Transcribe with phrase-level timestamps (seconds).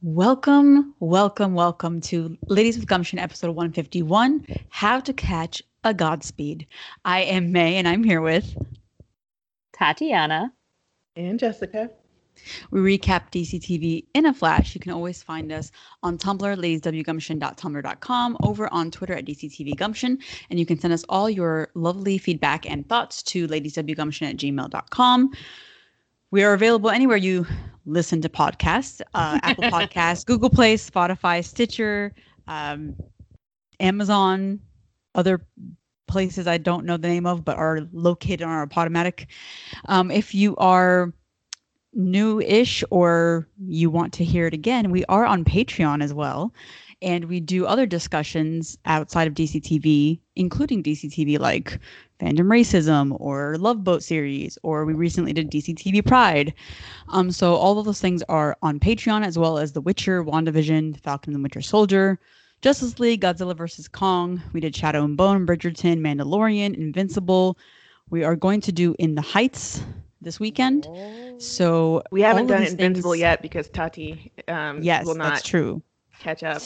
[0.00, 6.68] Welcome, welcome, welcome to Ladies with Gumption episode 151 How to Catch a Godspeed.
[7.04, 8.56] I am May and I'm here with
[9.72, 10.52] Tatiana
[11.16, 11.90] and Jessica.
[12.70, 14.72] We recap DCTV in a flash.
[14.72, 15.72] You can always find us
[16.04, 21.70] on Tumblr, ladieswgumption.tumblr.com, over on Twitter at DCTVGumption, and you can send us all your
[21.74, 25.32] lovely feedback and thoughts to ladieswgumption at gmail.com.
[26.30, 27.46] We are available anywhere you
[27.86, 32.14] listen to podcasts uh, Apple Podcasts, Google Play, Spotify, Stitcher,
[32.46, 32.94] um,
[33.80, 34.60] Amazon,
[35.14, 35.40] other
[36.06, 39.26] places I don't know the name of, but are located on our Podomatic.
[39.86, 41.12] Um, if you are
[41.94, 46.52] new-ish or you want to hear it again, we are on Patreon as well.
[47.00, 51.78] And we do other discussions outside of DCTV, including DCTV like
[52.20, 56.54] fandom racism or love boat series, or we recently did DCTV Pride.
[57.08, 61.00] Um, so all of those things are on Patreon as well as The Witcher, WandaVision,
[61.00, 62.18] Falcon and the Winter Soldier,
[62.60, 63.86] Justice League, Godzilla vs.
[63.88, 64.42] Kong.
[64.52, 67.56] We did Shadow and Bone, Bridgerton, Mandalorian, Invincible.
[68.10, 69.82] We are going to do In the Heights
[70.20, 70.88] this weekend.
[71.38, 73.20] So we haven't done Invincible things...
[73.20, 75.82] yet because Tati um, yes, will not that's true.
[76.18, 76.62] catch up.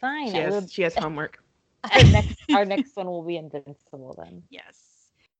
[0.00, 0.32] Fine.
[0.32, 1.38] She has, she has homework.
[1.92, 4.44] Our next, our next one will be Invincible then.
[4.50, 4.91] Yes.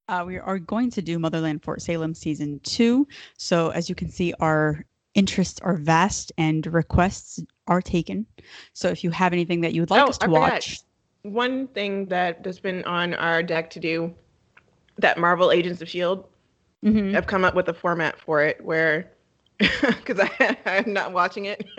[0.09, 3.07] Uh, we are going to do Motherland Fort Salem season two.
[3.39, 8.27] So as you can see, our interests are vast and requests are taken.
[8.73, 10.81] So if you have anything that you would like oh, us to I watch,
[11.23, 11.35] forgot.
[11.35, 14.13] one thing that has been on our deck to do,
[14.99, 16.27] that Marvel Agents of Shield,
[16.85, 17.17] mm-hmm.
[17.17, 19.11] I've come up with a format for it where,
[19.59, 20.21] because
[20.67, 21.65] I'm not watching it.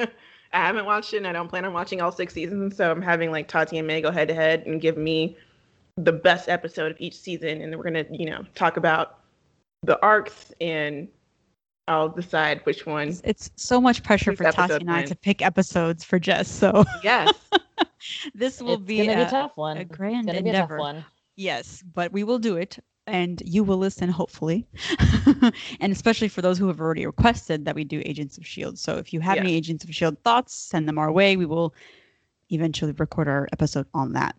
[0.54, 2.78] I haven't watched it and I don't plan on watching all six seasons.
[2.78, 5.36] So I'm having like Tati and May go head to head and give me
[5.98, 7.62] the best episode of each season.
[7.62, 9.20] And then we're going to, you know, talk about
[9.84, 11.08] the arcs and
[11.88, 13.10] I'll decide which one.
[13.10, 16.50] It's, it's so much pressure for Tati and I to pick episodes for Jess.
[16.50, 17.34] So yes,
[18.34, 19.78] this will it's be, gonna a, be a tough one.
[19.78, 20.52] A grand it's endeavor.
[20.54, 21.06] Be a tough one.
[21.36, 24.66] Yes, but we will do it and you will listen hopefully
[25.82, 28.96] and especially for those who have already requested that we do agents of shield so
[28.96, 29.42] if you have yeah.
[29.42, 31.74] any agents of shield thoughts send them our way we will
[32.50, 34.36] eventually record our episode on that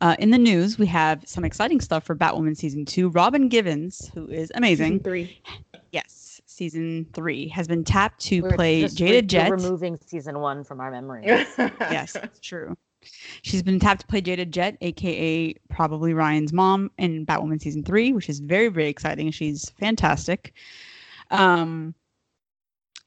[0.00, 3.08] uh, in the news we have some exciting stuff for batwoman season two.
[3.10, 4.92] Robin givens who is amazing.
[4.92, 5.42] Season three.
[5.92, 10.64] Yes season three has been tapped to we're play jada re- jet removing season one
[10.64, 11.24] from our memory.
[11.80, 12.76] Yes it's true.
[13.42, 18.12] She's been tapped to play Jada Jet, aka probably Ryan's mom, in Batwoman season three,
[18.12, 19.30] which is very, very exciting.
[19.30, 20.52] She's fantastic.
[21.30, 21.94] Um,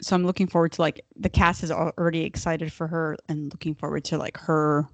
[0.01, 3.75] so I'm looking forward to like the cast is already excited for her and looking
[3.75, 4.87] forward to like her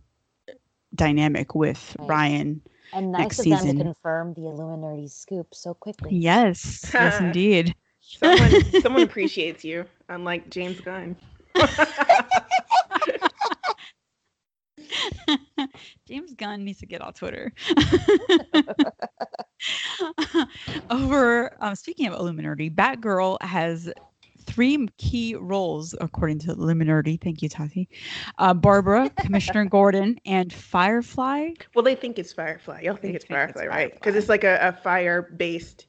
[0.95, 2.09] dynamic with right.
[2.09, 2.61] Ryan.
[2.93, 3.67] And nice next of season.
[3.67, 6.15] them to confirm the Illuminerdi scoop so quickly.
[6.15, 7.75] Yes, yes, indeed.
[8.01, 11.15] Someone, someone appreciates you, unlike James Gunn.
[16.07, 17.53] James Gunn needs to get on Twitter.
[20.89, 23.91] Over um, speaking of Illuminerdi, Batgirl has
[24.49, 27.21] three key roles according to Illuminerdi.
[27.21, 27.87] Thank you, Tati.
[28.37, 31.51] Uh, Barbara, Commissioner Gordon, and Firefly.
[31.75, 32.81] Well, they think it's Firefly.
[32.81, 33.93] Y'all think, think it's Firefly, it's right?
[33.93, 35.85] Because it's like a, a fire-based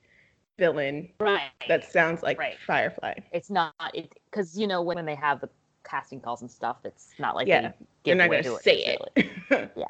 [0.59, 1.41] villain, right?
[1.69, 2.57] That sounds like right.
[2.67, 3.15] Firefly.
[3.33, 5.49] It's not it because you know when when they have the
[5.85, 6.79] casting calls and stuff.
[6.85, 7.73] It's not like yeah,
[8.05, 9.31] they are not going to say it.
[9.77, 9.87] yeah.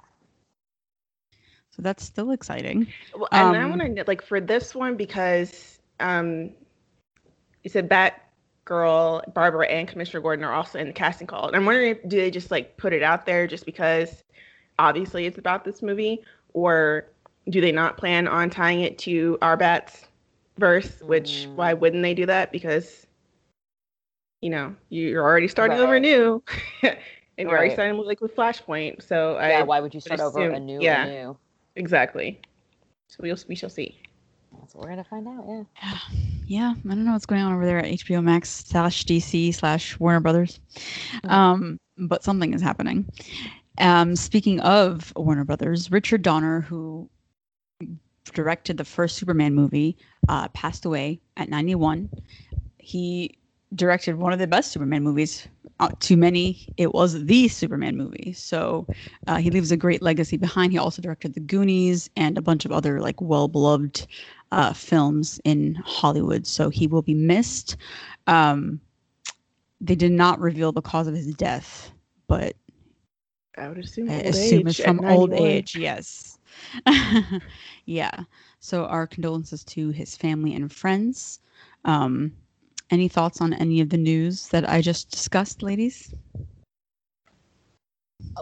[1.71, 2.87] So that's still exciting.
[3.15, 6.51] Well, and um, I want to like for this one because um,
[7.63, 7.89] you said
[8.67, 11.47] Batgirl, Barbara, and Commissioner Gordon are also in the casting call.
[11.47, 14.23] And I'm wondering if do they just like put it out there just because
[14.79, 16.23] obviously it's about this movie,
[16.53, 17.07] or
[17.49, 20.07] do they not plan on tying it to our Bats
[20.59, 21.01] verse?
[21.03, 21.55] Which mm.
[21.55, 22.53] why wouldn't they do that?
[22.53, 23.07] Because
[24.41, 25.85] you know, you're already starting right.
[25.85, 26.43] over new.
[26.83, 26.97] and
[27.37, 27.59] you're right.
[27.59, 29.03] already starting like with Flashpoint.
[29.03, 31.37] So yeah, I why would you start over a new yeah, new?
[31.77, 32.41] Exactly.
[33.09, 34.00] So we'll we shall see.
[34.71, 35.45] That's what we're gonna find out,
[35.83, 35.99] yeah.
[36.47, 39.99] Yeah, I don't know what's going on over there at HBO Max slash DC slash
[39.99, 40.61] Warner Brothers.
[40.77, 41.31] Mm-hmm.
[41.31, 43.05] Um, but something is happening.
[43.79, 47.11] Um, speaking of Warner Brothers, Richard Donner, who
[48.33, 49.97] directed the first Superman movie,
[50.29, 52.09] uh, passed away at 91.
[52.79, 53.39] He
[53.75, 55.49] directed one of the best Superman movies.
[55.81, 58.33] Uh, to many, it was the Superman movie.
[58.35, 58.87] So
[59.27, 60.73] uh, he leaves a great legacy behind.
[60.73, 64.07] He also directed The Goonies and a bunch of other like well beloved
[64.53, 66.47] uh, films in Hollywood.
[66.47, 67.77] So he will be missed.
[68.29, 68.81] Um,
[69.81, 71.93] they did not reveal the cause of his death,
[72.29, 72.55] but
[73.57, 75.77] I would assume, I assume it's from old age.
[75.77, 76.39] Yes.
[77.87, 78.25] yeah.
[78.61, 81.41] So our condolences to his family and friends.
[81.85, 82.33] Um,
[82.91, 86.15] any thoughts on any of the news that I just discussed, ladies?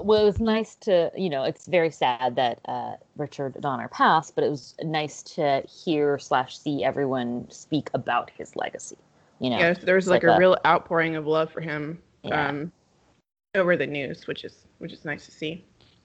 [0.03, 4.35] well, it was nice to, you know, it's very sad that uh, Richard Donner passed,
[4.35, 8.99] but it was nice to hear slash see everyone speak about his legacy.
[9.41, 12.01] You know, Yes, there was like, like a, a- real outpouring of love for him
[12.23, 12.49] Yeah.
[12.49, 12.73] um,
[13.55, 15.65] over the news, which is which is nice to see.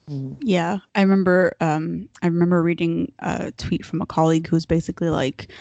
[0.10, 0.38] Mhm.
[0.42, 1.54] Yeah, I remember.
[1.62, 5.51] Um, I remember reading a tweet from a colleague who's basically like,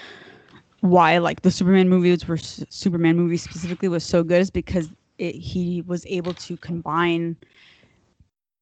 [0.83, 5.35] why like the Superman movies were Superman movies specifically was so good is because it,
[5.37, 7.37] he was able to combine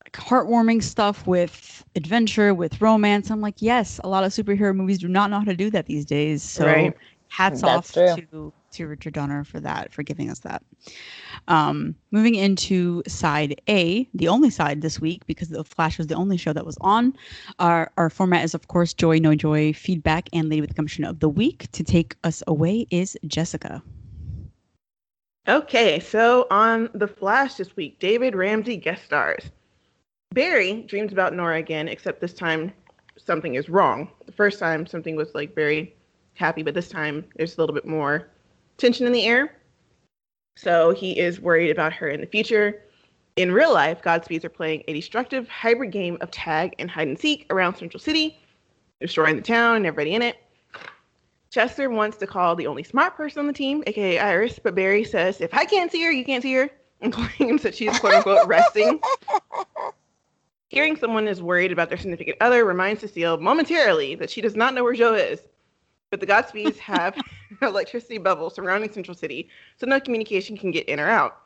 [0.05, 3.31] like heartwarming stuff with adventure with romance.
[3.31, 5.87] I'm like, yes, a lot of superhero movies do not know how to do that
[5.87, 6.43] these days.
[6.43, 6.97] So Right.
[7.29, 8.17] hats That's off true.
[8.17, 10.63] to to Richard Donner for that for giving us that.
[11.49, 16.15] Um, moving into side A, the only side this week because the Flash was the
[16.15, 17.15] only show that was on.
[17.59, 21.05] Our our format is of course Joy No Joy feedback and Lady with the Gumption
[21.05, 21.71] of the week.
[21.73, 23.83] To take us away is Jessica.
[25.49, 29.51] Okay, so on The Flash this week, David Ramsey guest stars.
[30.33, 32.73] Barry dreams about Nora again, except this time
[33.17, 34.11] something is wrong.
[34.27, 35.95] The first time something was like very
[36.35, 38.29] happy, but this time there's a little bit more
[38.81, 39.55] tension in the air.
[40.57, 42.83] So he is worried about her in the future.
[43.37, 47.19] In real life, Godspeeds are playing a destructive hybrid game of tag and hide and
[47.19, 48.39] seek around Central City,
[49.01, 50.37] destroying the town and everybody in it.
[51.51, 55.03] Chester wants to call the only smart person on the team, aka Iris, but Barry
[55.05, 58.15] says, if I can't see her, you can't see her, and claims that she's quote
[58.15, 59.01] unquote resting.
[60.69, 64.75] Hearing someone is worried about their significant other reminds Cecile momentarily that she does not
[64.75, 65.41] know where Joe is.
[66.11, 67.17] But the Godspeeds have
[67.63, 71.43] electricity bubble surrounding Central City, so no communication can get in or out.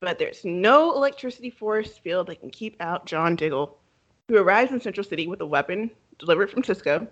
[0.00, 3.78] But there's no electricity force field that can keep out John Diggle,
[4.28, 7.06] who arrives in Central City with a weapon delivered from Cisco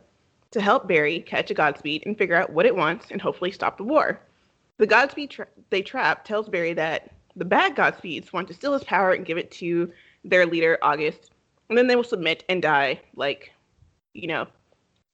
[0.51, 3.77] to help Barry catch a Godspeed and figure out what it wants and hopefully stop
[3.77, 4.21] the war.
[4.79, 8.85] The Godspeed tra- they trap tells Barry that the bad Godspeeds want to steal his
[8.85, 9.93] power and give it to
[10.25, 11.31] their leader, August,
[11.69, 13.53] and then they will submit and die like,
[14.15, 14.47] you know,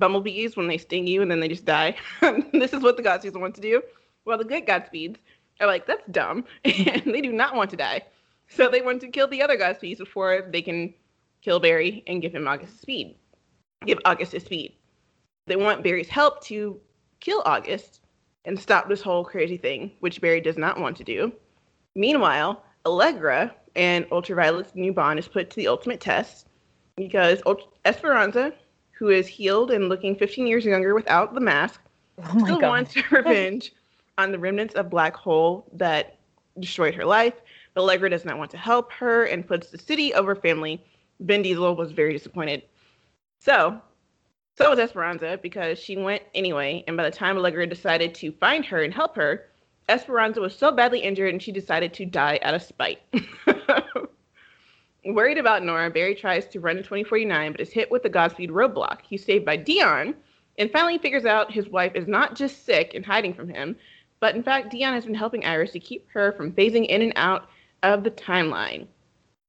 [0.03, 1.95] bumblebees when they sting you and then they just die.
[2.53, 3.81] this is what the Godspeeds want to do.
[4.25, 5.19] Well, the good Godspeeds
[5.61, 8.03] are like, that's dumb, and they do not want to die.
[8.49, 10.93] So they want to kill the other Godspeeds before they can
[11.41, 13.15] kill Barry and give him August's speed.
[13.87, 14.75] Give August his speed.
[15.47, 16.81] They want Barry's help to
[17.21, 18.01] kill August
[18.45, 21.33] and stop this whole crazy thing, which Barry does not want to do.
[21.95, 26.49] Meanwhile, Allegra and Ultraviolet's new bond is put to the ultimate test
[26.97, 27.41] because
[27.85, 28.53] Esperanza,
[29.03, 31.81] who is healed and looking 15 years younger without the mask,
[32.19, 32.69] Oh my still god.
[32.69, 33.73] wants revenge
[34.17, 36.19] on the remnants of Black Hole that
[36.61, 37.35] destroyed her life.
[37.75, 40.85] But Allegra does not want to help her and puts the city over family.
[41.19, 42.63] Vin Diesel was very disappointed.
[43.41, 43.81] So,
[44.57, 46.85] so was Esperanza because she went anyway.
[46.87, 49.47] And by the time Allegra decided to find her and help her,
[49.89, 53.01] Esperanza was so badly injured and she decided to die out of spite.
[55.05, 58.51] Worried about Nora, Barry tries to run to 2049 but is hit with the Godspeed
[58.51, 59.01] roadblock.
[59.03, 60.15] He's saved by Dion
[60.59, 63.75] and finally figures out his wife is not just sick and hiding from him,
[64.21, 67.13] but in fact, Dion has been helping Iris to keep her from phasing in and
[67.17, 67.49] out
[67.83, 68.87] of the timeline.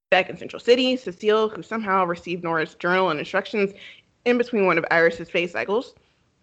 [0.09, 3.73] Back in Central City, Cecile, who somehow received Nora's journal and instructions
[4.25, 5.93] in between one of Iris's phase cycles,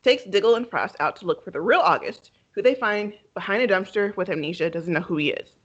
[0.04, 3.62] takes Diggle and Frost out to look for the real August, who they find behind
[3.62, 5.56] a dumpster with amnesia, doesn't know who he is.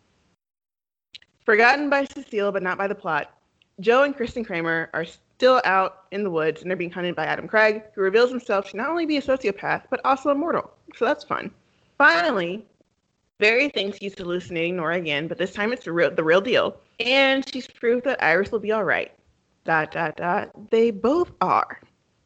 [1.45, 3.31] Forgotten by Cecile, but not by the plot,
[3.79, 7.25] Joe and Kristen Kramer are still out in the woods and they're being hunted by
[7.25, 10.71] Adam Craig, who reveals himself to not only be a sociopath, but also immortal.
[10.95, 11.51] So that's fun.
[11.97, 12.65] Finally,
[13.37, 16.77] Barry thinks he's hallucinating Nora again, but this time it's the real, the real deal.
[16.99, 19.11] And she's proved that Iris will be all right.
[19.65, 20.51] Dot, dot, dot.
[20.71, 21.79] They both are.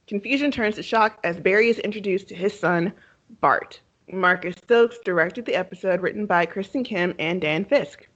[0.07, 2.93] Confusion turns to shock as Barry is introduced to his son,
[3.41, 3.79] Bart.
[4.11, 8.07] Marcus Stokes directed the episode written by Kristen Kim and Dan Fisk.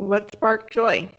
[0.00, 1.10] What sparked joy?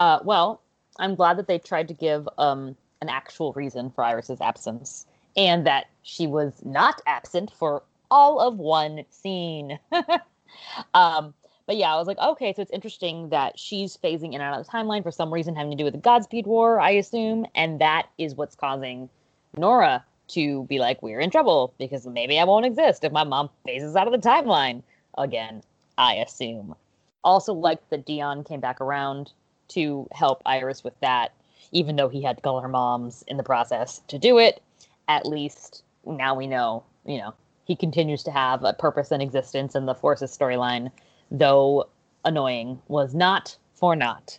[0.00, 0.62] Uh, well,
[0.98, 5.06] I'm glad that they tried to give um, an actual reason for Iris's absence,
[5.36, 9.78] and that she was not absent for all of one scene.
[10.94, 11.32] um,
[11.66, 14.58] but yeah, I was like, okay, so it's interesting that she's phasing in and out
[14.58, 17.46] of the timeline for some reason having to do with the Godspeed War, I assume,
[17.54, 19.08] and that is what's causing
[19.56, 23.50] Nora to be like, we're in trouble because maybe I won't exist if my mom
[23.64, 24.82] phases out of the timeline
[25.16, 25.62] again.
[25.96, 26.74] I assume.
[27.22, 29.32] Also, liked that Dion came back around
[29.68, 31.32] to help Iris with that,
[31.72, 34.62] even though he had to call her moms in the process to do it.
[35.08, 37.34] At least now we know, you know,
[37.64, 40.90] he continues to have a purpose and existence in the Forces storyline,
[41.30, 41.88] though
[42.24, 44.38] annoying was not for naught.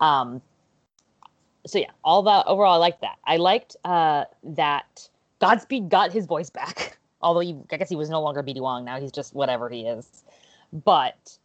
[0.00, 0.42] Um,
[1.66, 3.18] so yeah, all that overall, I liked that.
[3.24, 5.08] I liked uh, that
[5.40, 8.84] Godspeed got his voice back, although he, I guess he was no longer BD Wong
[8.84, 9.00] now.
[9.00, 10.24] He's just whatever he is.
[10.72, 11.38] But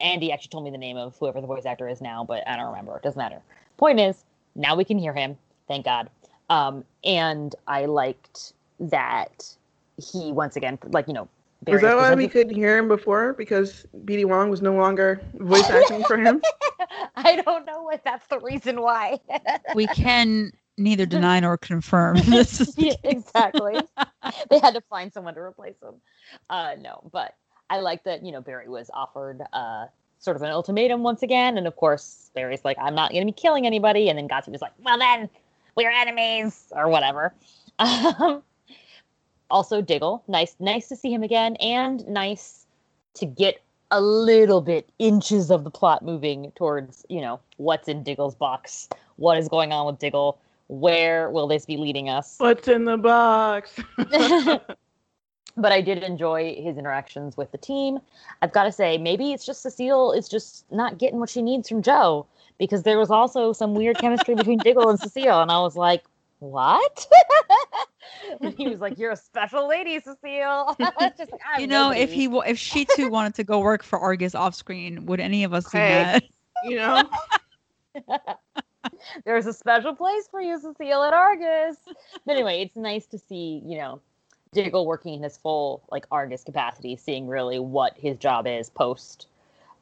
[0.00, 2.56] Andy actually told me the name of whoever the voice actor is now, but I
[2.56, 2.96] don't remember.
[2.96, 3.40] It doesn't matter.
[3.76, 5.36] Point is, now we can hear him.
[5.68, 6.10] Thank God.
[6.48, 9.54] Um, and I liked that
[9.96, 11.28] he once again, like you know,
[11.66, 13.34] was that why we couldn't hear him before?
[13.34, 16.40] Because BD Wong was no longer voice acting for him?
[17.16, 19.20] I don't know if that's the reason why.
[19.74, 22.16] we can neither deny nor confirm.
[22.16, 23.78] This is yeah, exactly.
[24.48, 25.96] they had to find someone to replace him.
[26.48, 27.34] Uh, no, but
[27.70, 29.86] I like that, you know, Barry was offered uh,
[30.18, 31.56] sort of an ultimatum once again.
[31.56, 34.08] And of course, Barry's like, I'm not going to be killing anybody.
[34.08, 35.30] And then Godspeed was like, well, then
[35.76, 37.32] we're enemies or whatever.
[37.80, 38.42] Um,
[39.50, 42.66] also Diggle, nice, nice to see him again, and nice
[43.14, 48.02] to get a little bit inches of the plot moving towards, you know, what's in
[48.02, 52.36] Diggle's box, what is going on with Diggle, where will this be leading us?
[52.38, 53.72] What's in the box?
[55.60, 58.00] but I did enjoy his interactions with the team.
[58.42, 61.68] I've got to say, maybe it's just Cecile is just not getting what she needs
[61.68, 62.26] from Joe
[62.58, 66.04] because there was also some weird chemistry between Diggle and Cecile, and I was like,
[66.40, 67.06] what?
[68.38, 71.14] when he was like, "You're a special lady, Cecile." like,
[71.58, 75.06] you know, if he if she too wanted to go work for Argus off screen,
[75.06, 76.24] would any of us hey, do that?
[76.64, 77.10] You know.
[79.24, 81.76] There's a special place for you, Cecile, at Argus.
[82.24, 84.00] But anyway, it's nice to see, you know,
[84.52, 89.26] Diggle working in his full like Argus capacity, seeing really what his job is post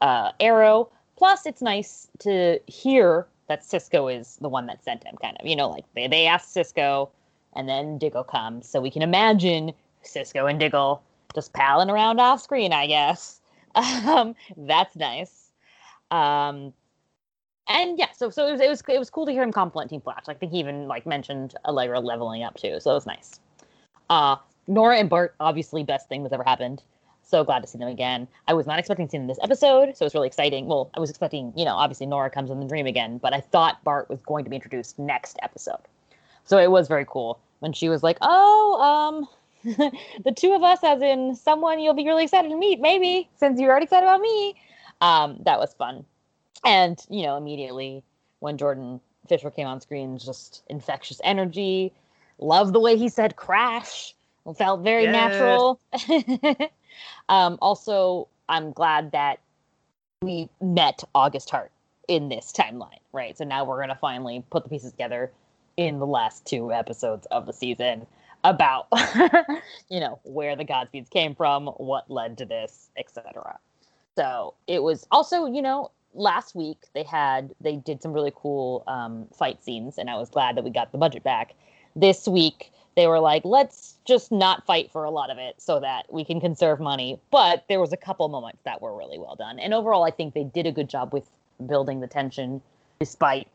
[0.00, 0.90] uh, Arrow.
[1.16, 5.46] Plus, it's nice to hear that Cisco is the one that sent him, kind of.
[5.46, 7.10] You know, like they, they asked Cisco,
[7.56, 8.68] and then Diggle comes.
[8.68, 9.72] So we can imagine
[10.02, 11.02] Cisco and Diggle
[11.34, 13.40] just palling around off screen, I guess.
[13.76, 15.52] Um, that's nice.
[16.10, 16.72] Um,
[17.68, 19.90] and yeah, so so it was, it was it was cool to hear him compliment
[19.90, 20.24] Team Flash.
[20.26, 23.38] I think he even like mentioned Allegra leveling up too, so it was nice.
[24.10, 24.36] Uh,
[24.68, 26.82] Nora and Bart, obviously, best thing that's ever happened.
[27.22, 28.28] So glad to see them again.
[28.46, 30.66] I was not expecting to see them this episode, so it's really exciting.
[30.66, 33.40] Well, I was expecting, you know, obviously Nora comes in the dream again, but I
[33.40, 35.80] thought Bart was going to be introduced next episode.
[36.44, 39.26] So it was very cool when she was like, "Oh,
[39.64, 39.72] um,
[40.24, 43.60] the two of us, as in someone you'll be really excited to meet, maybe since
[43.60, 44.54] you're already excited about me."
[45.02, 46.06] Um, that was fun,
[46.64, 48.02] and you know, immediately
[48.38, 51.92] when Jordan Fisher came on screen, just infectious energy.
[52.38, 54.14] Love the way he said "crash."
[54.56, 55.12] Felt very yes.
[55.12, 55.80] natural.
[57.28, 59.40] Um, also, I'm glad that
[60.22, 61.70] we met August Hart
[62.08, 63.36] in this timeline, right?
[63.36, 65.30] So now we're going to finally put the pieces together
[65.76, 68.06] in the last two episodes of the season
[68.44, 68.86] about
[69.88, 73.58] you know where the godspeeds came from what led to this etc
[74.16, 78.84] so it was also you know last week they had they did some really cool
[78.86, 81.54] um, fight scenes and i was glad that we got the budget back
[81.96, 85.78] this week they were like, let's just not fight for a lot of it so
[85.78, 87.20] that we can conserve money.
[87.30, 89.60] But there was a couple moments that were really well done.
[89.60, 91.30] And overall, I think they did a good job with
[91.64, 92.60] building the tension
[92.98, 93.46] despite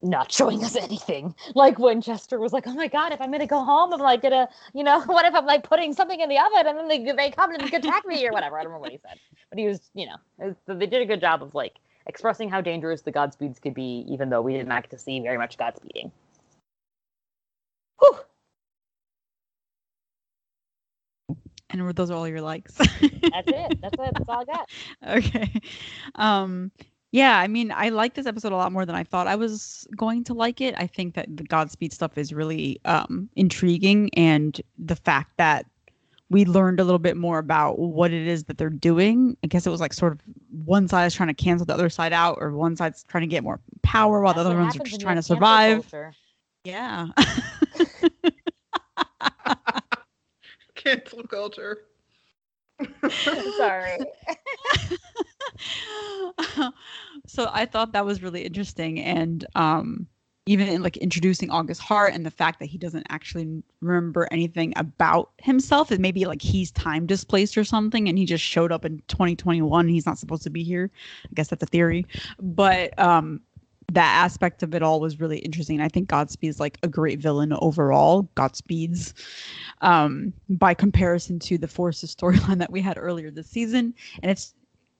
[0.00, 1.34] not showing us anything.
[1.54, 4.22] Like when Chester was like, "Oh my god, if I'm gonna go home, I'm like
[4.22, 7.12] gonna, you know, what if I'm like putting something in the oven and then they
[7.12, 9.18] they come and attack me or whatever." I don't remember what he said,
[9.50, 11.74] but he was, you know, was, they did a good job of like
[12.06, 15.20] expressing how dangerous the Godspeeds could be, even though we did not get to see
[15.20, 16.10] very much Godspeeding.
[18.02, 18.18] Whew.
[21.70, 22.74] And those are all your likes.
[22.74, 23.00] that's it.
[23.00, 23.80] That's it.
[23.82, 24.70] That's all I got.
[25.08, 25.60] Okay.
[26.16, 26.70] Um,
[27.12, 29.86] yeah, I mean, I like this episode a lot more than I thought I was
[29.96, 30.74] going to like it.
[30.78, 35.66] I think that the Godspeed stuff is really um, intriguing, and the fact that
[36.30, 39.36] we learned a little bit more about what it is that they're doing.
[39.44, 40.20] I guess it was like sort of
[40.64, 43.26] one side is trying to cancel the other side out, or one side's trying to
[43.26, 45.84] get more power while That's the other ones are just trying to survive.
[46.64, 47.08] Yeah.
[50.74, 51.84] Cancel culture.
[53.56, 53.98] Sorry.
[57.26, 60.06] so I thought that was really interesting and um
[60.46, 64.72] even in like introducing August Hart and the fact that he doesn't actually remember anything
[64.74, 68.84] about himself, it maybe like he's time displaced or something, and he just showed up
[68.84, 69.86] in 2021.
[69.86, 70.90] He's not supposed to be here.
[71.26, 72.06] I guess that's a theory,
[72.40, 73.40] but um,
[73.94, 75.80] that aspect of it all was really interesting.
[75.80, 78.28] I think Godspeed's like a great villain overall.
[78.34, 79.14] Godspeed's
[79.80, 84.54] um, by comparison to the Forces storyline that we had earlier this season, and it's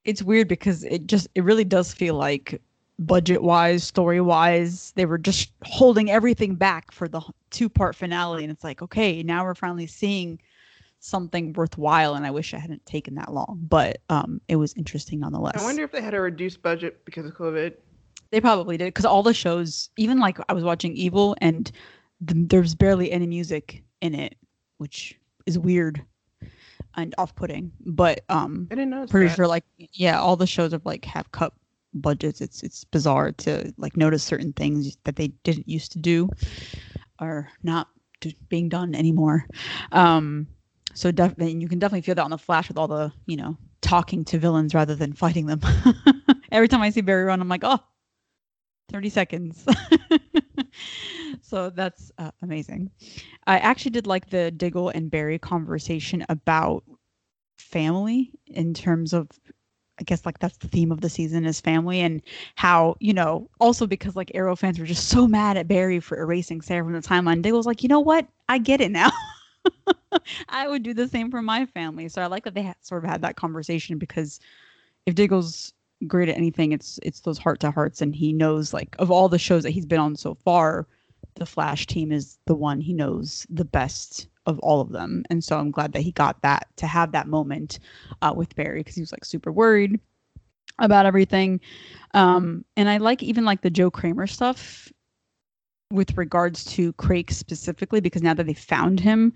[0.04, 2.61] it's weird because it just it really does feel like
[2.99, 7.20] budget wise, story wise, they were just holding everything back for the
[7.50, 10.38] two part finale, and it's like okay, now we're finally seeing
[11.04, 15.18] something worthwhile and i wish i hadn't taken that long but um it was interesting
[15.18, 17.75] nonetheless i wonder if they had a reduced budget because of covid
[18.32, 21.70] they probably did because all the shows, even like I was watching Evil, and
[22.20, 24.34] the, there's barely any music in it,
[24.78, 26.04] which is weird.
[26.96, 27.72] and off-putting.
[27.86, 29.06] But um, I didn't know.
[29.06, 29.36] pretty that.
[29.36, 31.52] sure like yeah, all the shows have like have cut
[31.94, 32.40] budgets.
[32.40, 36.28] It's it's bizarre to like notice certain things that they didn't used to do
[37.18, 37.88] are not
[38.48, 39.46] being done anymore.
[39.92, 40.46] Um,
[40.94, 43.56] so definitely you can definitely feel that on the Flash with all the you know
[43.80, 45.60] talking to villains rather than fighting them.
[46.52, 47.80] Every time I see Barry run, I'm like, oh,
[48.90, 49.66] 30 seconds.
[51.42, 52.90] so that's uh, amazing.
[53.46, 56.84] I actually did like the Diggle and Barry conversation about
[57.58, 59.28] family in terms of
[60.00, 62.22] I guess like that's the theme of the season is family and
[62.56, 66.18] how, you know, also because like Arrow fans were just so mad at Barry for
[66.18, 67.42] erasing Sara from the timeline.
[67.42, 68.26] Diggle's like, you know what?
[68.48, 69.10] I get it now.
[70.48, 72.08] I would do the same for my family.
[72.08, 74.40] So I like that they sort of had that conversation because
[75.06, 75.72] if Diggle's
[76.06, 79.28] great at anything, it's it's those heart to hearts, and he knows like of all
[79.28, 80.87] the shows that he's been on so far,
[81.35, 85.42] the Flash team is the one he knows the best of all of them, and
[85.42, 87.78] so I'm glad that he got that to have that moment
[88.23, 90.00] uh, with Barry because he was like super worried
[90.78, 91.61] about everything,
[92.14, 94.92] um, and I like even like the Joe Kramer stuff
[95.90, 99.32] with regards to Crake specifically because now that they found him,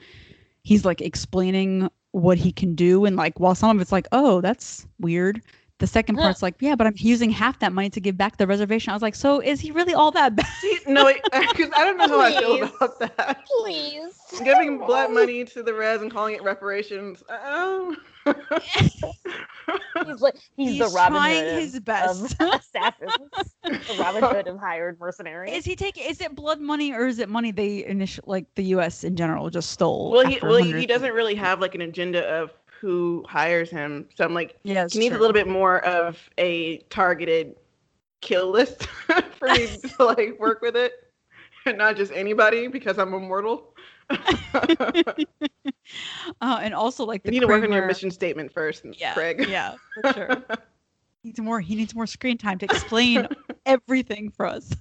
[0.62, 3.04] he's like explaining what he can do.
[3.04, 5.42] And like while some of it's like oh that's weird
[5.78, 8.46] the second part's like yeah but i'm using half that money to give back the
[8.46, 11.84] reservation i was like so is he really all that bad See, no, because I
[11.84, 13.44] don't know how I feel about that.
[13.60, 14.14] Please.
[14.44, 17.22] Giving blood money to the res and calling it reparations.
[17.28, 17.96] Um,
[20.04, 23.12] He's like he's, the Robin trying Hood his of, best assassins.
[23.62, 25.52] the Robin Hood of hired mercenaries.
[25.54, 28.64] is he taking is it blood money or is it money they initial like the
[28.64, 31.80] us in general just stole well, he well he, he doesn't really have like an
[31.82, 34.08] agenda of who hires him.
[34.14, 37.56] So I'm like, yeah it's he needs a little bit more of a targeted
[38.20, 38.86] kill list
[39.38, 40.92] for me to like work with it,
[41.64, 43.74] and not just anybody because I'm immortal.
[44.10, 44.14] uh,
[46.40, 49.46] and also like the you need to work on your mission statement first, yeah Craig.
[49.48, 50.42] yeah for sure
[51.26, 53.26] needs more he needs more screen time to explain
[53.66, 54.72] everything for us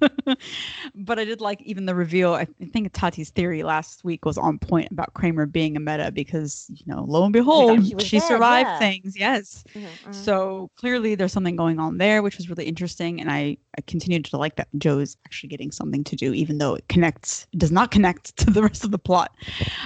[0.96, 4.60] but i did like even the reveal i think tati's theory last week was on
[4.60, 8.28] point about kramer being a meta because you know lo and behold she she, dead,
[8.28, 8.80] survived yeah.
[8.80, 10.14] things yes Mhm, mhm.
[10.14, 14.26] so clearly there's something going on there which was really interesting and i i continued
[14.26, 17.60] to like that joe is actually getting something to do even though it connects it
[17.60, 19.32] does not connect to the rest of the plot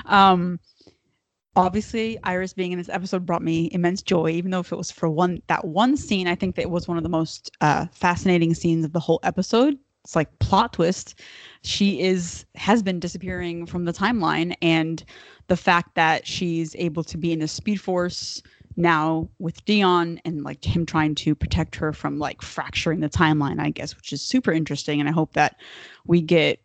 [0.06, 0.60] um
[1.60, 4.92] obviously iris being in this episode brought me immense joy even though if it was
[4.92, 7.86] for one that one scene i think that it was one of the most uh
[7.92, 11.16] fascinating scenes of the whole episode it's like plot twist
[11.62, 15.04] she is has been disappearing from the timeline and
[15.48, 18.42] the fact that she's able to be in the speed force
[18.78, 23.60] now with Dion and like him trying to protect her from like fracturing the timeline,
[23.60, 25.00] I guess, which is super interesting.
[25.00, 25.58] And I hope that
[26.06, 26.62] we get,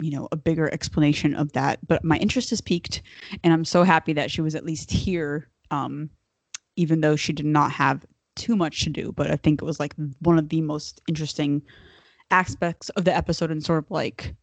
[0.00, 1.78] you know, a bigger explanation of that.
[1.86, 3.02] But my interest is peaked,
[3.42, 6.10] and I'm so happy that she was at least here, um,
[6.76, 8.04] even though she did not have
[8.36, 9.12] too much to do.
[9.12, 11.62] But I think it was like one of the most interesting
[12.30, 14.34] aspects of the episode and sort of like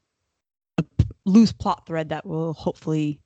[0.77, 3.19] a p- loose plot thread that will hopefully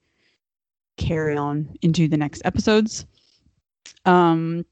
[0.96, 3.06] carry on into the next episodes.
[4.04, 4.64] Um,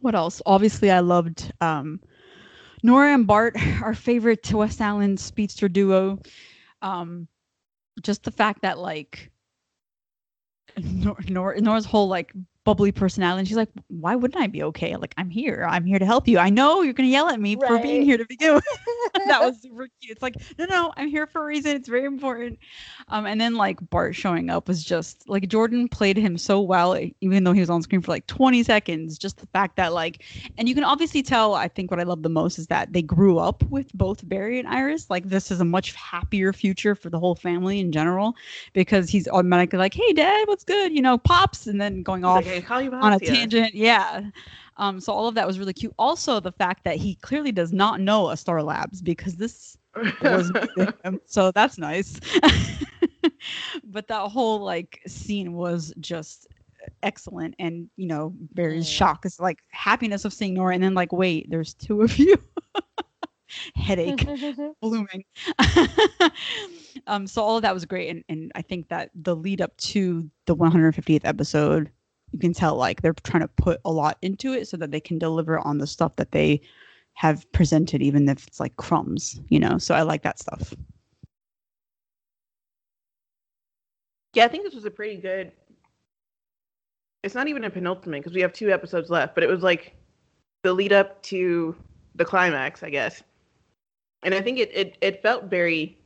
[0.00, 0.40] what else?
[0.46, 2.00] Obviously, I loved um,
[2.82, 6.18] Nora and Bart, our favorite West-Allen speedster duo.
[6.82, 7.28] Um,
[8.02, 9.30] just the fact that like
[10.76, 12.32] Nor- Nor- Nora's whole like
[12.64, 14.96] bubbly personality, and she's like, "Why wouldn't I be okay?
[14.96, 15.66] Like, I'm here.
[15.68, 16.38] I'm here to help you.
[16.38, 18.64] I know you're gonna yell at me for being here to begin with."
[19.26, 20.12] that was super cute.
[20.12, 21.76] It's like, no, no, I'm here for a reason.
[21.76, 22.58] It's very important.
[23.08, 26.98] Um, and then like Bart showing up was just like Jordan played him so well,
[27.20, 29.18] even though he was on screen for like 20 seconds.
[29.18, 30.24] Just the fact that like,
[30.58, 31.54] and you can obviously tell.
[31.54, 34.58] I think what I love the most is that they grew up with both Barry
[34.58, 35.10] and Iris.
[35.10, 38.34] Like this is a much happier future for the whole family in general,
[38.72, 42.46] because he's automatically like, "Hey, Dad, what's good?" You know, pops, and then going off
[42.52, 43.74] Like, hey, call you on a tangent.
[43.74, 44.30] Yeah.
[44.76, 45.94] Um, so all of that was really cute.
[45.98, 49.76] Also, the fact that he clearly does not know a Star Labs because this
[50.22, 50.50] was
[51.04, 52.18] him, so that's nice.
[53.84, 56.46] but that whole like scene was just
[57.02, 58.92] excellent, and you know, Barry's Mm.
[58.96, 62.36] shock is like happiness of seeing Nora, and then like, wait, there's two of you.
[63.74, 64.26] Headache
[64.80, 65.24] blooming.
[67.06, 69.76] um, so all of that was great, and and I think that the lead up
[69.78, 71.90] to the 150th episode,
[72.32, 75.00] you can tell like they're trying to put a lot into it so that they
[75.00, 76.60] can deliver on the stuff that they
[77.14, 79.78] have presented, even if it's like crumbs, you know.
[79.78, 80.74] So I like that stuff.
[84.34, 85.52] Yeah, I think this was a pretty good.
[87.22, 89.94] It's not even a penultimate because we have two episodes left, but it was like
[90.62, 91.76] the lead up to
[92.14, 93.22] the climax, I guess.
[94.22, 95.98] And I think it it, it felt very.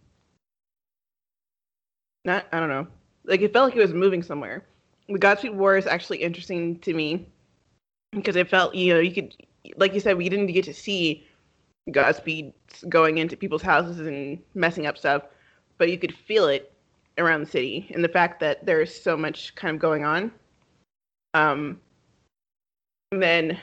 [2.24, 2.88] Not I don't know,
[3.24, 4.66] like it felt like it was moving somewhere,
[5.08, 7.26] the Godspeed War is actually interesting to me
[8.12, 9.34] because it felt you know you could
[9.76, 11.26] like you said we didn't get to see
[11.90, 12.52] Godspeed
[12.88, 15.22] going into people's houses and messing up stuff,
[15.78, 16.72] but you could feel it
[17.18, 20.30] around the city and the fact that there's so much kind of going on.
[21.34, 21.80] Um,
[23.12, 23.58] and then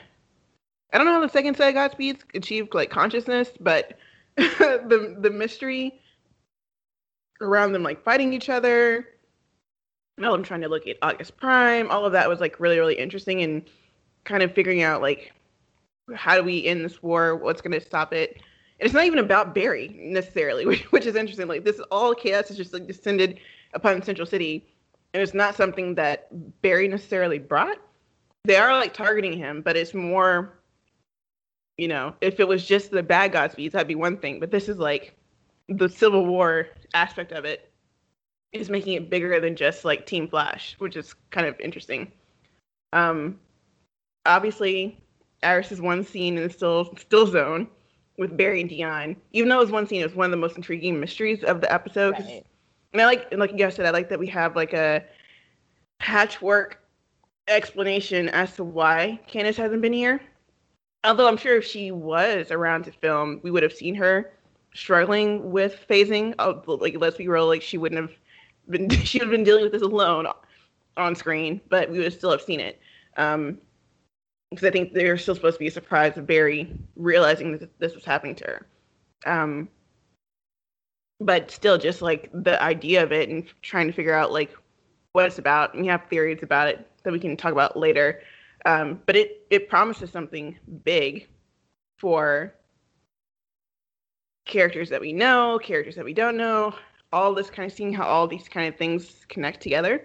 [0.92, 3.98] I don't know how the second set of Godspeeds achieved like consciousness, but
[4.36, 6.00] the the mystery
[7.40, 9.06] around them like fighting each other.
[10.16, 11.90] Now I'm trying to look at August Prime.
[11.90, 13.62] All of that was like really really interesting and
[14.24, 15.32] kind of figuring out like
[16.14, 17.36] how do we end this war?
[17.36, 18.34] What's going to stop it?
[18.78, 21.48] And it's not even about Barry necessarily, which, which is interesting.
[21.48, 23.38] Like this is all chaos is just like descended
[23.72, 24.66] upon Central City,
[25.12, 26.28] and it's not something that
[26.62, 27.78] Barry necessarily brought.
[28.44, 30.58] They are like targeting him, but it's more,
[31.78, 34.38] you know, if it was just the bad Godspeeds, that'd be one thing.
[34.38, 35.16] But this is like
[35.68, 37.70] the Civil War aspect of it
[38.54, 42.10] is making it bigger than just like Team Flash, which is kind of interesting.
[42.92, 43.38] Um,
[44.26, 44.98] obviously,
[45.42, 47.68] Iris's one scene in the still still zone
[48.16, 49.16] with Barry and Dion.
[49.32, 51.60] Even though it was one scene, it was one of the most intriguing mysteries of
[51.60, 52.14] the episode.
[52.14, 52.46] Right.
[52.92, 55.04] And I like, and like you guys said, I like that we have like a
[55.98, 56.80] patchwork
[57.48, 60.20] explanation as to why Candice hasn't been here.
[61.02, 64.32] Although I'm sure if she was around to film, we would have seen her
[64.74, 66.34] struggling with phasing.
[66.38, 68.16] Oh, like let's be real, like she wouldn't have
[68.68, 70.26] been she would have been dealing with this alone
[70.96, 72.80] on screen, but we would still have seen it.
[73.16, 73.58] Um,
[74.50, 77.94] because I think there's still supposed to be a surprise of Barry realizing that this
[77.94, 78.66] was happening to her.
[79.26, 79.68] Um,
[81.20, 84.54] but still, just like the idea of it and trying to figure out like
[85.12, 85.74] what it's about.
[85.74, 88.20] And we have theories about it that we can talk about later.
[88.64, 91.28] Um, but it it promises something big
[91.98, 92.54] for
[94.44, 96.74] characters that we know, characters that we don't know,
[97.14, 100.04] all this kind of seeing how all these kind of things connect together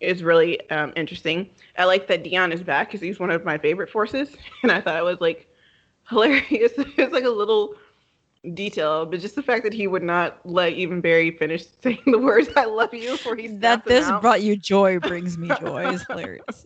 [0.00, 1.50] is really um, interesting.
[1.76, 4.80] I like that Dion is back because he's one of my favorite forces, and I
[4.80, 5.46] thought it was like
[6.08, 6.72] hilarious.
[6.76, 7.74] it's like a little
[8.54, 12.18] detail, but just the fact that he would not let even Barry finish saying the
[12.18, 14.22] words "I love you" before he that this out.
[14.22, 16.64] brought you joy brings me joy is hilarious.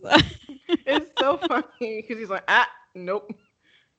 [0.69, 3.33] it's so funny because he's like, ah, nope,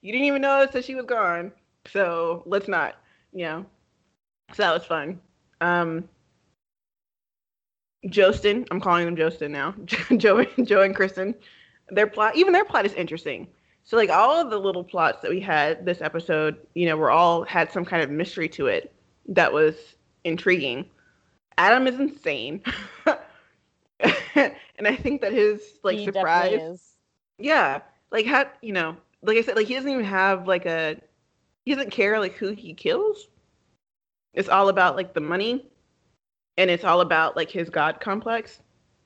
[0.00, 1.52] you didn't even notice that she was gone,
[1.92, 2.96] so let's not,
[3.32, 3.66] you know.
[4.54, 5.20] So that was fun.
[5.64, 6.08] Um,
[8.06, 9.74] Joestin, I'm calling them Jostin now.
[10.18, 11.34] Joe, Joe and Kristen,
[11.88, 13.48] their plot, even their plot is interesting.
[13.84, 17.10] So like all of the little plots that we had this episode, you know, were
[17.10, 18.94] all had some kind of mystery to it
[19.28, 19.74] that was
[20.24, 20.84] intriguing.
[21.56, 22.62] Adam is insane.
[24.34, 26.96] and I think that his like He surprise is.
[27.38, 31.00] yeah, like how you know, like I said, like he doesn't even have like a
[31.64, 33.28] he doesn't care like who he kills.
[34.34, 35.66] It's all about like the money,
[36.56, 38.60] and it's all about like his god complex.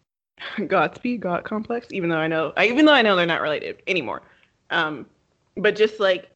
[0.66, 3.82] Godspeed God complex, even though I know, I, even though I know they're not related
[3.86, 4.22] anymore.
[4.70, 5.06] Um,
[5.56, 6.30] but just like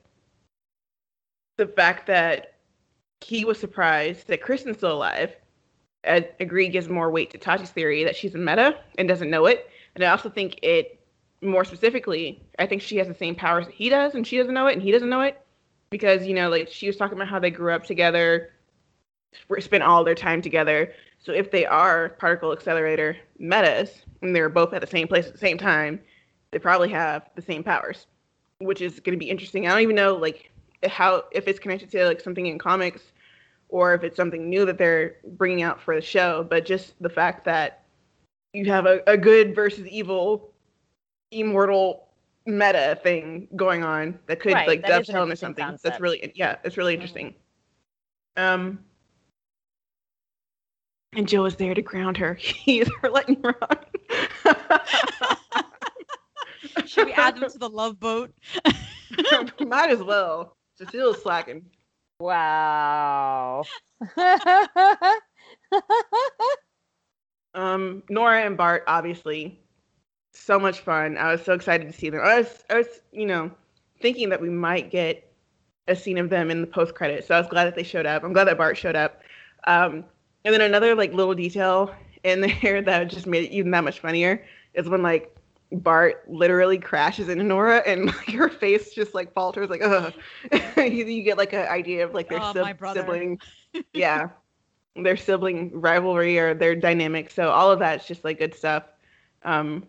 [1.57, 2.55] the fact that
[3.21, 5.37] he was surprised that Kristen's still alive,
[6.05, 9.47] I agree gives more weight to Tati's theory that she's a meta and doesn't know
[9.47, 9.71] it.
[9.95, 10.99] And I also think it
[11.43, 14.55] more specifically, I think she has the same powers that he does, and she doesn't
[14.55, 15.41] know it, and he doesn't know it,
[15.91, 18.51] because you know, like she was talking about how they grew up together,
[19.33, 20.93] sp- spent all their time together.
[21.19, 25.33] So if they are particle accelerator metas, and they're both at the same place at
[25.33, 26.01] the same time,
[26.51, 28.07] they probably have the same powers,
[28.59, 29.67] which is going to be interesting.
[29.67, 30.51] I don't even know like
[30.89, 33.13] how if it's connected to like something in comics
[33.69, 37.09] or if it's something new that they're bringing out for the show, but just the
[37.09, 37.83] fact that
[38.53, 40.53] you have a, a good versus evil
[41.31, 42.09] immortal
[42.47, 46.01] meta thing going on that could Right, like that is an dovetail into something that's
[46.01, 46.97] really yeah it's really Mhm.
[46.97, 47.35] interesting
[48.37, 48.79] um
[51.15, 53.87] and joe is there to ground her he's her lightning rod
[56.87, 58.33] Should we add them to the love boat?
[59.61, 61.65] might as well cecile's slacking
[62.21, 63.65] Wow.
[67.55, 69.61] Um, Nora and Bart, obviously,
[70.33, 71.19] so much fun.
[71.19, 72.21] I was so excited to see them.
[72.23, 73.51] I was, I was, you know,
[74.01, 75.31] thinking that we might get
[75.89, 77.27] a scene of them in the post credits.
[77.27, 78.25] So I was glad that they showed up.
[78.25, 79.21] I'm glad that Bart showed up.
[79.67, 80.05] Um,
[80.45, 84.01] and then another like little detail in there that just made it even that much
[84.01, 85.35] funnier is when like
[85.73, 90.13] Bart literally crashes into Nora and like her face just like falters like ugh.
[90.77, 93.01] you, get like an idea of like their Oh, brother.
[93.01, 93.41] sibling.
[93.95, 94.29] yeah
[94.97, 97.31] their sibling rivalry or their dynamic.
[97.31, 98.85] So all of that's just like good stuff.
[99.43, 99.87] Um,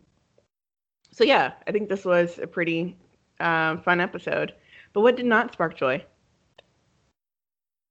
[1.12, 2.96] so yeah, I think this was a pretty
[3.40, 4.54] um, fun episode.
[4.94, 6.04] But what did not spark joy?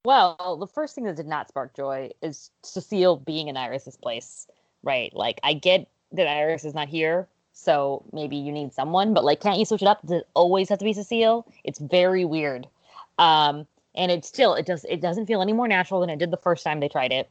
[0.04, 4.46] Well, the first thing that did not spark joy is Cecile being in Iris's place,
[4.82, 5.14] right?
[5.14, 9.14] Like, I get that Iris is not here, so maybe you need someone.
[9.14, 10.02] But like, can't you switch it up?
[10.02, 11.46] Does it always have to be Cecile?
[11.64, 12.66] It's very weird.
[13.18, 16.30] Um, and it still it does it doesn't feel any more natural than it did
[16.30, 17.30] the first time they tried it.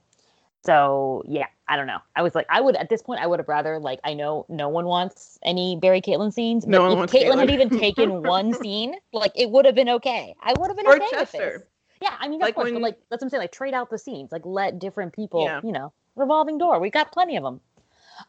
[0.64, 1.98] So yeah, I don't know.
[2.16, 4.46] I was like, I would at this point, I would have rather like I know
[4.48, 7.70] no one wants any Barry Caitlin scenes, No but one if wants Caitlin had even
[7.80, 10.36] taken one scene, like it would have been okay.
[10.42, 11.64] I would have been Or okay with this.
[12.02, 13.42] Yeah, I mean, of Like course, when- but like that's what I'm saying.
[13.42, 15.62] Like trade out the scenes, like let different people, Yeah.
[15.64, 16.80] you know, revolving door.
[16.80, 17.62] We got plenty of them.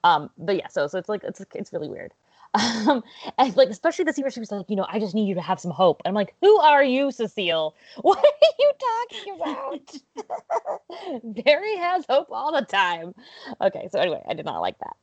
[0.05, 2.13] Um, but yeah, so so it's like it's it's really weird.
[2.55, 3.03] Um,
[3.39, 5.35] and like especially the scene where she was like, you know, I just need you
[5.37, 6.03] to have some hope.
[6.05, 7.75] And I'm like, who are you, Cecile?
[8.03, 8.73] What are you
[9.09, 11.23] talking about?
[11.47, 13.15] Barry has hope all the time.
[13.61, 14.97] Okay, so anyway, I did not like that.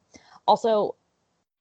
[0.47, 0.93] Also,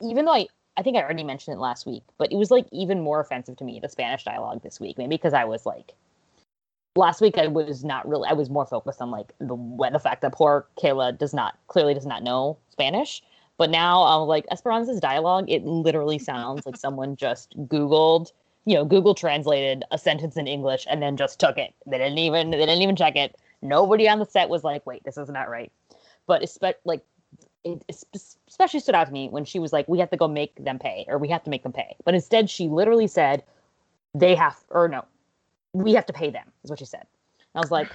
[0.02, 2.66] even though I I think I already mentioned it last week, but it was like
[2.70, 4.98] even more offensive to me the Spanish dialogue this week.
[4.98, 5.94] Maybe because I was like
[6.96, 9.56] last week I was not really I was more focused on like the
[9.92, 13.22] the fact that poor Kayla does not clearly does not know Spanish.
[13.56, 18.30] But now I'm like Esperanza's dialogue, it literally sounds like someone just Googled,
[18.64, 21.74] you know, Google translated a sentence in English and then just took it.
[21.86, 23.36] They didn't even they didn't even check it.
[23.60, 25.72] Nobody on the set was like, wait, this is not right.
[26.26, 27.02] But espe- like
[27.64, 27.82] it
[28.46, 30.78] especially stood out to me when she was like, we have to go make them
[30.78, 31.96] pay or we have to make them pay.
[32.04, 33.42] But instead she literally said
[34.14, 35.04] they have or no,
[35.72, 37.06] we have to pay them, is what she said.
[37.54, 37.88] And I was like,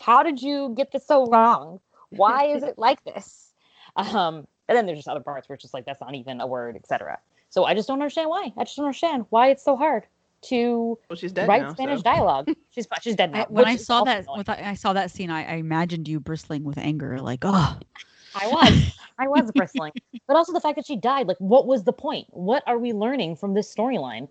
[0.00, 1.80] how did you get this so wrong?
[2.10, 3.52] Why is it like this?
[3.96, 6.46] Um, and then there's just other parts where it's just like that's not even a
[6.46, 7.18] word, etc.
[7.50, 8.52] So I just don't understand why.
[8.56, 10.04] I just don't understand why it's so hard
[10.42, 12.02] to Well, she's dead write now, Spanish so.
[12.02, 12.48] dialogue.
[12.70, 13.42] She's she's dead now.
[13.42, 14.38] I, when I saw that, annoying.
[14.38, 17.78] with I saw that scene, I, I imagined you bristling with anger, like, oh,
[18.34, 18.98] I was.
[19.16, 19.92] I was bristling.
[20.26, 22.26] But also the fact that she died, like, what was the point?
[22.30, 24.28] What are we learning from this storyline?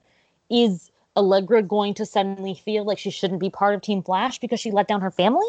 [0.50, 4.60] Is Allegra going to suddenly feel like she shouldn't be part of Team Flash because
[4.60, 5.48] she let down her family?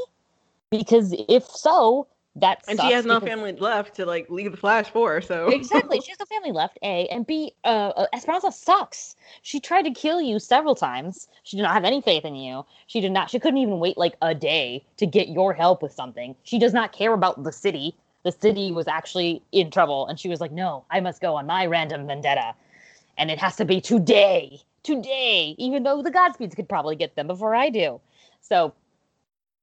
[0.70, 4.90] Because if so, that And she has no family left to like leave the Flash
[4.90, 5.20] for.
[5.20, 6.00] So exactly.
[6.00, 6.78] She has no family left.
[6.82, 7.52] A and B.
[7.64, 9.14] Uh, uh, Esperanza sucks.
[9.42, 11.28] She tried to kill you several times.
[11.44, 12.66] She did not have any faith in you.
[12.86, 13.30] She did not.
[13.30, 16.34] She couldn't even wait like a day to get your help with something.
[16.42, 17.94] She does not care about the city.
[18.24, 21.46] The city was actually in trouble, and she was like, "No, I must go on
[21.46, 22.54] my random vendetta,
[23.18, 27.26] and it has to be today, today." Even though the Godspeeds could probably get them
[27.26, 28.00] before I do.
[28.40, 28.72] So,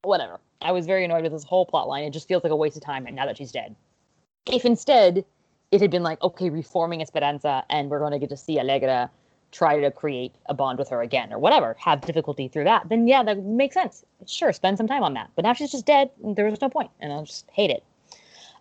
[0.04, 0.40] whatever.
[0.62, 2.04] I was very annoyed with this whole plot line.
[2.04, 3.76] It just feels like a waste of time And now that she's dead.
[4.46, 5.26] If instead
[5.72, 9.10] it had been like, okay, reforming Esperanza, and we're going to get to see Allegra
[9.52, 13.08] try to create a bond with her again, or whatever, have difficulty through that, then
[13.08, 14.06] yeah, that makes sense.
[14.26, 15.30] Sure, spend some time on that.
[15.36, 17.84] But now she's just dead, and there was no point, and I just hate it.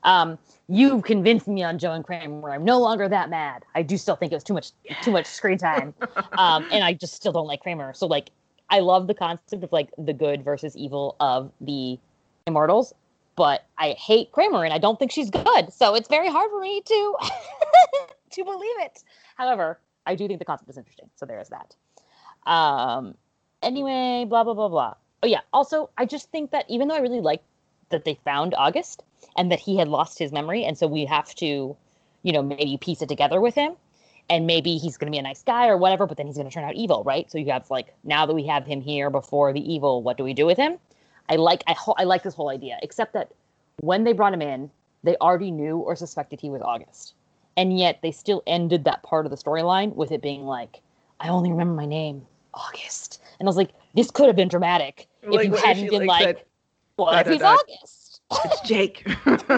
[0.02, 0.38] Um,
[0.70, 2.52] you convinced me on Joe and Kramer.
[2.52, 3.64] I'm no longer that mad.
[3.74, 4.70] I do still think it was too much,
[5.02, 5.92] too much screen time,
[6.38, 7.92] um, and I just still don't like Kramer.
[7.92, 8.30] So like,
[8.70, 11.98] I love the concept of like the good versus evil of the
[12.46, 12.94] Immortals,
[13.34, 15.72] but I hate Kramer and I don't think she's good.
[15.72, 17.16] So it's very hard for me to
[18.30, 19.02] to believe it.
[19.36, 21.10] However, I do think the concept is interesting.
[21.16, 21.74] So there is that.
[22.50, 23.16] Um
[23.62, 24.94] anyway, blah blah blah blah.
[25.22, 27.42] Oh yeah, also I just think that even though I really like
[27.90, 29.02] that they found August
[29.36, 31.76] and that he had lost his memory and so we have to,
[32.22, 33.76] you know, maybe piece it together with him
[34.30, 36.48] and maybe he's going to be a nice guy or whatever, but then he's going
[36.48, 37.30] to turn out evil, right?
[37.30, 40.24] So you have like now that we have him here before the evil, what do
[40.24, 40.78] we do with him?
[41.28, 43.32] I like I, ho- I like this whole idea, except that
[43.80, 44.70] when they brought him in,
[45.02, 47.14] they already knew or suspected he was August,
[47.56, 50.80] and yet they still ended that part of the storyline with it being like,
[51.18, 55.08] I only remember my name, August, and I was like, this could have been dramatic
[55.22, 56.46] if Like, you hadn't been like, like,
[57.00, 57.42] what if he's.
[57.42, 58.20] August?
[58.44, 59.02] it's Jake.
[59.26, 59.36] Right.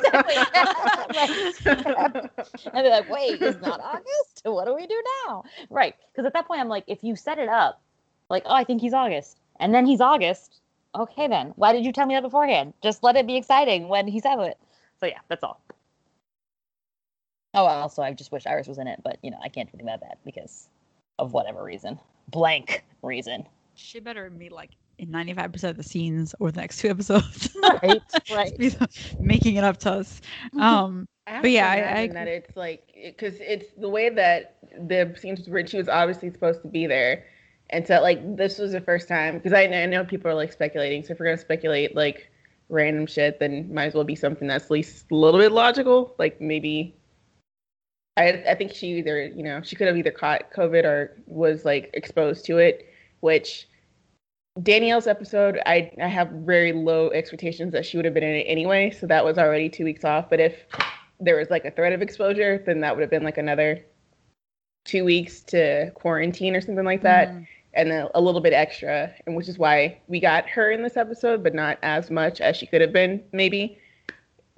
[1.67, 4.43] and they're like, wait, it's not August?
[4.45, 5.45] What do we do now?
[5.69, 5.95] Right.
[6.11, 7.83] Because at that point, I'm like, if you set it up,
[8.31, 10.61] like, oh, I think he's August, and then he's August,
[10.95, 12.73] okay, then why did you tell me that beforehand?
[12.83, 14.59] Just let it be exciting when he says it.
[15.01, 15.61] So, yeah, that's all.
[17.55, 19.77] Oh, also, I just wish Iris was in it, but, you know, I can't do
[19.77, 20.69] anything about that because
[21.19, 21.99] of whatever reason.
[22.29, 23.47] Blank reason.
[23.75, 24.71] she better be like
[25.03, 27.55] in 95% of the scenes or the next two episodes.
[27.61, 28.01] Right,
[28.33, 28.77] right.
[29.21, 30.21] Making it up to us.
[30.59, 34.57] Um, I But yeah, I- imagine I that it's like because it's the way that
[34.89, 35.69] the scenes was written.
[35.71, 37.25] She was obviously supposed to be there,
[37.71, 40.53] and so like this was the first time because I, I know people are like
[40.53, 41.05] speculating.
[41.05, 42.31] So if we're gonna speculate like
[42.69, 46.15] random shit, then might as well be something that's at least a little bit logical.
[46.19, 46.95] Like maybe
[48.17, 51.65] I I think she either you know she could have either caught COVID or was
[51.65, 52.89] like exposed to it,
[53.21, 53.69] which.
[54.61, 58.45] Danielle's episode, I I have very low expectations that she would have been in it
[58.45, 60.29] anyway, so that was already two weeks off.
[60.29, 60.55] But if
[61.21, 63.85] there was like a threat of exposure, then that would have been like another
[64.85, 67.47] two weeks to quarantine or something like that, mhm.
[67.75, 70.99] and then a little bit extra, and which is why we got her in this
[70.99, 73.23] episode, but not as much as she could have been.
[73.33, 73.79] Maybe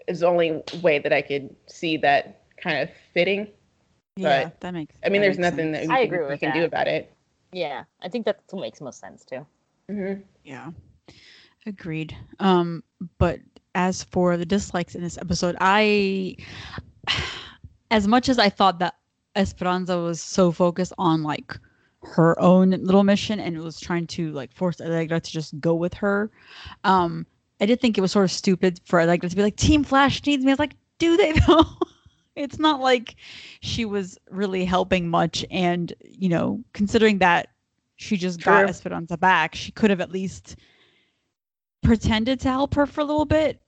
[0.09, 3.49] is the only way that I could see that kind of fitting.
[4.17, 4.97] Yeah, But, that makes.
[5.05, 5.87] I mean, there's nothing sense.
[5.87, 7.13] that we I can, agree we with can do about it.
[7.53, 9.47] Yeah, I think that's what makes most sense too.
[9.89, 10.71] Hmm Yeah.
[11.67, 12.17] Agreed.
[12.41, 12.83] Um,
[13.19, 13.41] but
[13.75, 16.37] as for the dislikes in this episode, I
[17.91, 18.95] as much as I thought that
[19.37, 21.59] Esperanza was so focused on like
[22.03, 25.95] her own little mission and was trying to like force Allegra to just go with
[25.95, 26.31] her,
[26.85, 27.27] um,
[27.61, 30.25] I did think it was sort of stupid for Allegra to be like, Team Flash
[30.27, 30.51] needs me.
[30.51, 31.65] I was like, do they though?
[32.37, 33.15] it's not like
[33.61, 37.49] she was really helping much and you know, considering that
[37.97, 38.69] she just got True.
[38.69, 40.57] Esperanza back, she could have at least
[41.83, 43.61] pretended to help her for a little bit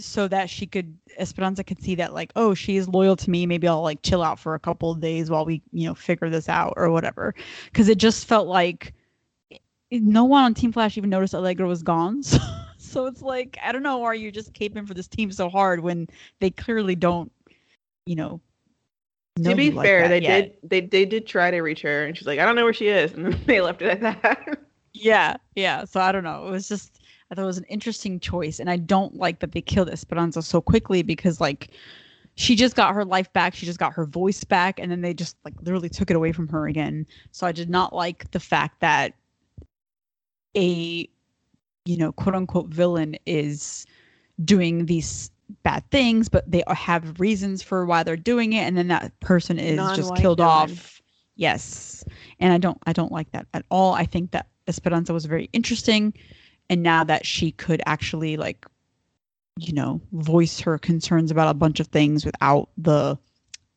[0.00, 3.46] so that she could Esperanza could see that like oh she is loyal to me.
[3.46, 6.30] Maybe I'll like chill out for a couple of days while we you know figure
[6.30, 7.34] this out or whatever.
[7.66, 8.94] Because it just felt like
[9.92, 12.22] no one on Team Flash even noticed Allegra was gone.
[12.22, 12.38] So,
[12.78, 15.80] so it's like I don't know why you're just caping for this team so hard
[15.80, 16.08] when
[16.40, 17.30] they clearly don't
[18.06, 18.40] you know
[19.36, 20.60] To be like fair, they yet.
[20.60, 22.74] did they they did try to reach her, and she's like, I don't know where
[22.74, 24.58] she is, and then they left it at that.
[24.92, 25.84] Yeah, yeah.
[25.84, 26.46] So I don't know.
[26.46, 29.52] It was just I thought it was an interesting choice, and I don't like that
[29.52, 31.70] they killed Esperanza so quickly because like
[32.34, 35.14] she just got her life back, she just got her voice back, and then they
[35.14, 37.06] just like literally took it away from her again.
[37.30, 39.14] So I did not like the fact that
[40.56, 41.08] a
[41.84, 43.86] you know quote unquote villain is
[44.44, 45.30] doing these
[45.62, 49.58] bad things, but they have reasons for why they're doing it, and then that person
[49.58, 51.00] is just killed off.
[51.36, 52.04] Yes,
[52.38, 53.94] and I don't I don't like that at all.
[53.94, 56.14] I think that Esperanza was very interesting,
[56.68, 58.66] and now that she could actually like,
[59.58, 63.18] you know, voice her concerns about a bunch of things without the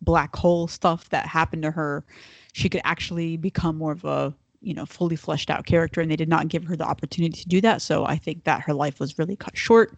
[0.01, 2.03] black hole stuff that happened to her,
[2.51, 6.01] she could actually become more of a you know fully fleshed out character.
[6.01, 7.81] And they did not give her the opportunity to do that.
[7.81, 9.97] So i think that her life was really cut short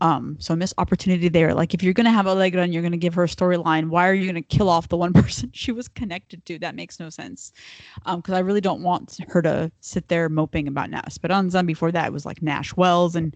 [0.00, 1.54] um so missed opportunity there.
[1.54, 4.14] Like if you're to have allegra and you're to give her a storyline why are
[4.14, 6.58] you to kill off the one person she was connected to?
[6.58, 7.52] That makes no sense.
[8.06, 11.92] Um because i really don't want her to sit there moping about Nat Esperanza before
[11.92, 13.34] that it was like nash wells and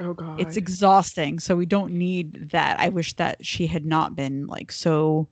[0.00, 0.38] Oh god.
[0.40, 1.38] it's exhausting.
[1.38, 2.78] So we don't need that.
[2.80, 5.28] I wish that she had not been like so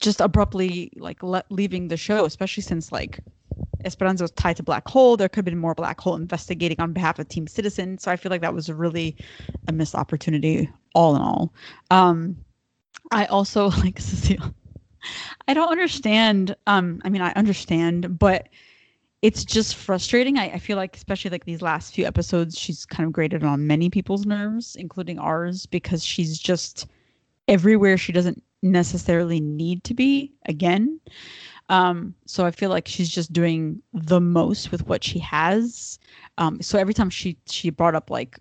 [0.00, 3.20] just abruptly like le- leaving the show especially since like
[3.84, 6.92] esperanza was tied to black hole there could have been more black hole investigating on
[6.92, 9.16] behalf of team citizen so i feel like that was really
[9.68, 11.52] a missed opportunity all in all
[11.90, 12.36] um
[13.10, 14.54] i also like cecile
[15.48, 18.48] i don't understand um i mean i understand but
[19.22, 20.38] it's just frustrating.
[20.38, 23.66] I, I feel like, especially like these last few episodes, she's kind of grated on
[23.66, 26.86] many people's nerves, including ours, because she's just
[27.46, 31.00] everywhere she doesn't necessarily need to be again.
[31.70, 35.98] Um, so I feel like she's just doing the most with what she has.
[36.36, 38.38] Um, so every time she she brought up like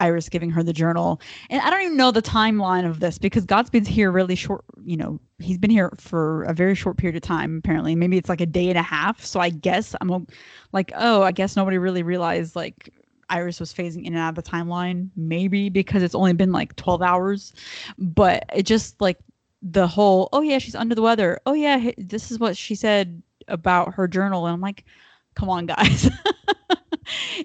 [0.00, 3.44] Iris giving her the journal, and I don't even know the timeline of this because
[3.44, 4.64] Godspeed's here really short.
[4.82, 7.58] You know, he's been here for a very short period of time.
[7.58, 9.22] Apparently, maybe it's like a day and a half.
[9.22, 10.26] So I guess I'm
[10.72, 12.88] like, oh, I guess nobody really realized like
[13.28, 15.10] Iris was phasing in and out of the timeline.
[15.14, 17.52] Maybe because it's only been like 12 hours,
[17.98, 19.18] but it just like
[19.62, 21.40] the whole, oh yeah, she's under the weather.
[21.46, 24.84] Oh yeah, this is what she said about her journal, and I'm like,
[25.34, 26.10] come on, guys.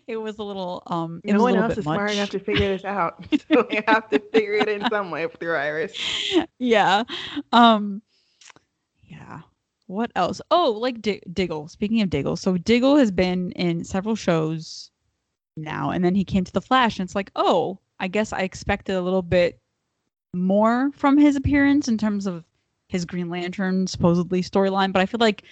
[0.08, 1.96] it was a little um it no was a one else is much.
[1.96, 5.28] smart enough to figure this out, so we have to figure it in some way
[5.40, 5.94] through Iris.
[6.60, 7.04] yeah.
[7.52, 8.02] Um
[9.04, 9.42] yeah.
[9.88, 10.42] What else?
[10.52, 11.68] Oh, like D- Diggle.
[11.70, 14.92] Speaking of Diggle, so Diggle has been in several shows
[15.56, 18.42] now, and then he came to the Flash, and it's like, oh, I guess I
[18.42, 19.60] expected a little bit
[20.34, 22.44] more from his appearance in terms of
[22.88, 25.44] his Green Lantern supposedly storyline, but I feel like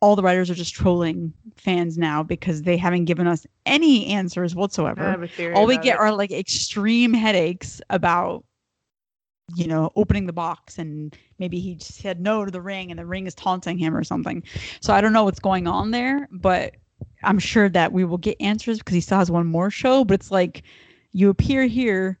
[0.00, 4.54] all the writers are just trolling fans now because they haven't given us any answers
[4.54, 5.54] whatsoever have a theory.
[5.54, 6.00] all we get it.
[6.00, 8.44] are like extreme headaches about
[9.54, 13.06] you know opening the box and maybe he said no to the ring and the
[13.06, 14.42] ring is taunting him or something
[14.80, 16.74] so i don't know what's going on there but
[17.22, 20.14] i'm sure that we will get answers because he still has one more show but
[20.14, 20.62] it's like
[21.12, 22.18] you appear here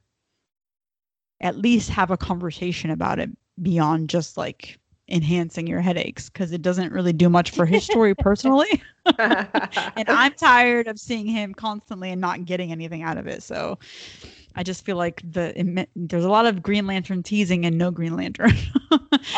[1.40, 3.30] at least have a conversation about it
[3.62, 4.78] beyond just like
[5.08, 8.82] enhancing your headaches because it doesn't really do much for his story personally
[9.18, 13.42] and I'm tired of seeing him constantly and not getting anything out of it.
[13.42, 13.78] So
[14.56, 18.16] I just feel like the there's a lot of Green Lantern teasing and no Green
[18.16, 18.52] Lantern.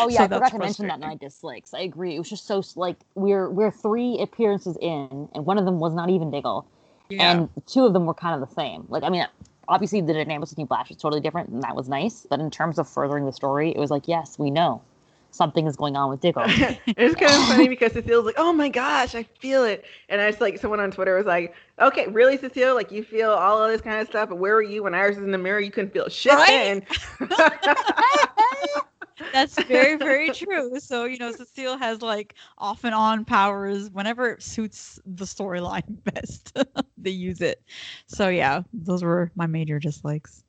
[0.00, 1.74] Oh yeah, So I forgot to mention that in my dislikes.
[1.74, 2.14] I agree.
[2.14, 5.92] It was just so like we're we're three appearances in, and one of them was
[5.94, 6.66] not even Diggle,
[7.10, 8.84] and two of them were kind of the same.
[8.88, 9.26] Like I mean,
[9.68, 12.26] obviously the dynamics between Flash was totally different, and that was nice.
[12.28, 14.82] But in terms of furthering the story, it was like yes, we know,
[15.30, 16.44] something is going on with Diggle.
[16.48, 20.30] it's kind of funny because Cecile's like, "Oh my gosh, I feel it," and I
[20.30, 22.74] just like someone on Twitter was like, "Okay, really, Cecile?
[22.74, 25.16] Like you feel all of this kind of stuff, but where were you when Iris
[25.16, 25.60] was in the mirror?
[25.60, 26.82] You couldn't feel shit Right?
[29.18, 30.78] then." That's very, very true.
[30.80, 36.02] So, you know, Cecile has like off and on powers whenever it suits the storyline
[36.14, 36.56] best.
[36.98, 37.62] they use it.
[38.06, 40.44] So, yeah, those were my major dislikes.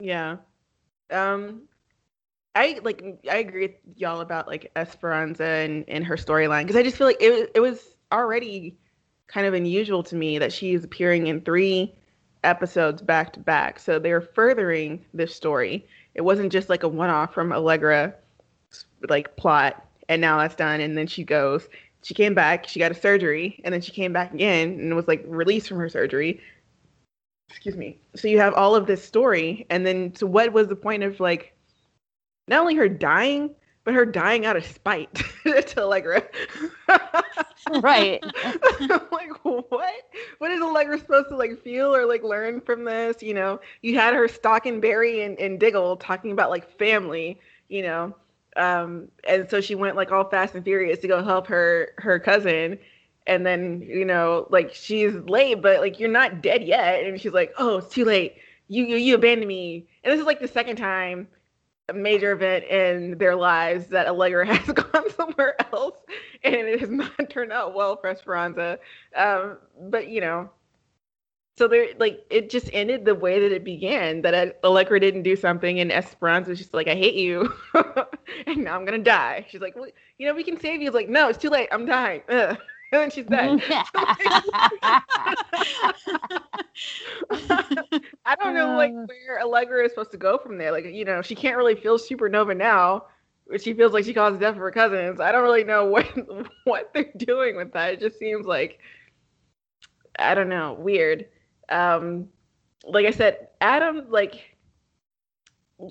[0.00, 0.36] Yeah.
[1.10, 1.62] Um
[2.54, 6.82] I like I agree with y'all about like Esperanza and, and her storyline because I
[6.82, 8.76] just feel like it it was already
[9.26, 11.94] kind of unusual to me that she is appearing in three
[12.44, 13.78] episodes back to back.
[13.78, 15.86] So they're furthering this story.
[16.14, 18.14] It wasn't just like a one off from Allegra
[19.08, 21.68] like plot and now that's done and then she goes.
[22.02, 25.06] She came back, she got a surgery, and then she came back again and was
[25.06, 26.40] like released from her surgery
[27.52, 27.98] excuse me.
[28.16, 31.20] So you have all of this story, and then so what was the point of
[31.20, 31.54] like
[32.48, 33.54] not only her dying,
[33.84, 35.14] but her dying out of spite
[35.44, 36.22] to Allegra?
[37.80, 38.22] right.
[38.80, 39.94] like what?
[40.38, 43.22] What is Allegra supposed to like feel or like learn from this?
[43.22, 47.82] You know, you had her stalking Barry and, and Diggle talking about like family, you
[47.82, 48.14] know.
[48.56, 52.18] Um, and so she went like all fast and furious to go help her her
[52.18, 52.78] cousin
[53.26, 57.32] and then you know like she's late but like you're not dead yet and she's
[57.32, 58.34] like oh it's too late
[58.68, 61.26] you you, you abandoned me and this is like the second time
[61.92, 65.98] major event in their lives that Allegra has gone somewhere else
[66.44, 68.78] and it has not turned out well for Esperanza.
[69.16, 69.58] Um
[69.90, 70.50] but you know
[71.58, 75.36] so there like it just ended the way that it began that Allegra didn't do
[75.36, 77.52] something and Esperanza was just like I hate you
[78.46, 79.46] and now I'm gonna die.
[79.50, 79.88] She's like well,
[80.18, 80.88] you know we can save you.
[80.88, 81.68] It's like no it's too late.
[81.72, 82.22] I'm dying
[83.00, 83.58] and then she's dead.
[88.24, 89.06] I don't know like Uh.
[89.06, 90.72] where Allegra is supposed to go from there.
[90.72, 93.04] Like, you know, she can't really feel supernova now,
[93.48, 95.20] but she feels like she caused death of her cousins.
[95.20, 96.06] I don't really know what
[96.64, 97.94] what they're doing with that.
[97.94, 98.78] It just seems like
[100.18, 101.26] I don't know, weird.
[101.68, 102.28] Um
[102.84, 104.56] like I said, Adam like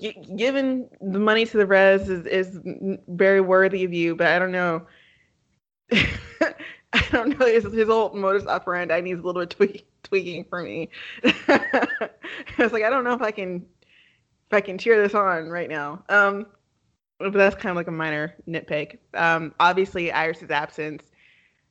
[0.00, 2.60] g- giving the money to the res is, is
[3.08, 4.86] very worthy of you, but I don't know.
[6.94, 10.62] I don't know his his whole modus operandi needs a little bit tweak, tweaking for
[10.62, 10.90] me.
[11.24, 12.08] I
[12.58, 13.64] was like, I don't know if I can
[14.52, 16.04] if I can cheer this on right now.
[16.08, 16.46] Um,
[17.18, 18.98] but that's kind of like a minor nitpick.
[19.14, 21.04] Um, obviously Iris's absence.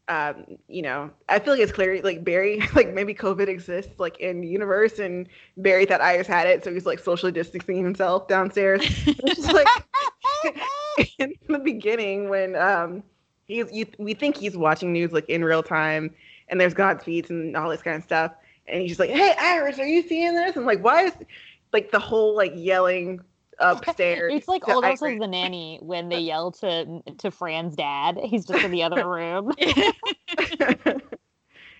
[0.07, 4.19] Um, you know, I feel like it's clear like Barry, like maybe COVID exists like
[4.19, 8.27] in the universe, and Barry thought Iris had it, so he's like socially distancing himself
[8.27, 8.81] downstairs.
[9.05, 9.67] It's like
[11.19, 13.03] in the beginning when um
[13.51, 16.13] he's you, we think he's watching news like in real time
[16.47, 18.33] and there's Godspeeds and all this kind of stuff
[18.67, 21.13] and he's just like hey Iris are you seeing this and like why is
[21.73, 23.19] like the whole like yelling
[23.59, 25.01] upstairs It's like Iris.
[25.01, 28.17] as the nanny when they yell to to Fran's dad.
[28.23, 29.53] He's just in the other room.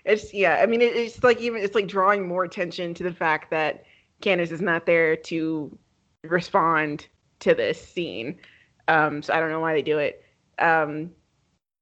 [0.04, 3.12] it's yeah i mean it, it's like even it's like drawing more attention to the
[3.12, 3.84] fact that
[4.20, 5.76] candice is not there to
[6.24, 7.06] respond
[7.38, 8.36] to this scene
[8.88, 10.24] um so i don't know why they do it
[10.58, 11.08] um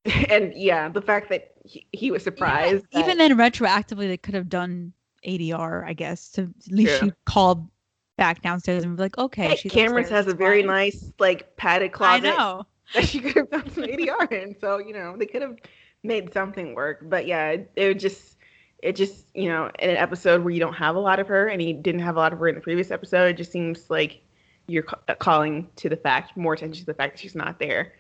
[0.30, 4.34] and yeah the fact that he, he was surprised that- Even then, retroactively, they could
[4.34, 4.92] have done
[5.26, 7.09] ADR, I guess, to at least True.
[7.09, 7.68] she called
[8.16, 10.68] back downstairs and be like, okay, hey, cameras has a very fine.
[10.68, 12.26] nice like padded closet.
[12.26, 12.66] I know.
[12.94, 14.57] that she could have done some ADR in.
[14.59, 15.57] So you know they could have
[16.03, 17.01] made something work.
[17.03, 18.36] But yeah, it, it would just
[18.82, 21.48] it just you know in an episode where you don't have a lot of her
[21.48, 23.90] and he didn't have a lot of her in the previous episode, it just seems
[23.90, 24.22] like
[24.66, 27.59] you're ca- uh, calling to the fact more attention to the fact that she's not
[27.59, 27.92] there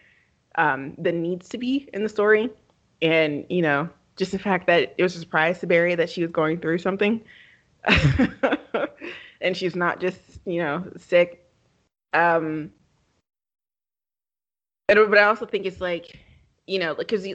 [0.56, 2.50] um, than needs to be in the story.
[3.02, 3.88] And you know
[4.20, 6.76] just the fact that it was a surprise to Barry that she was going through
[6.76, 7.22] something.
[9.40, 11.50] and she's not just, you know, sick.
[12.12, 12.70] Um,
[14.90, 16.18] and, but I also think it's like,
[16.66, 17.26] you know, like because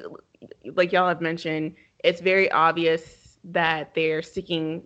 [0.76, 4.84] like y'all have mentioned, it's very obvious that they're sticking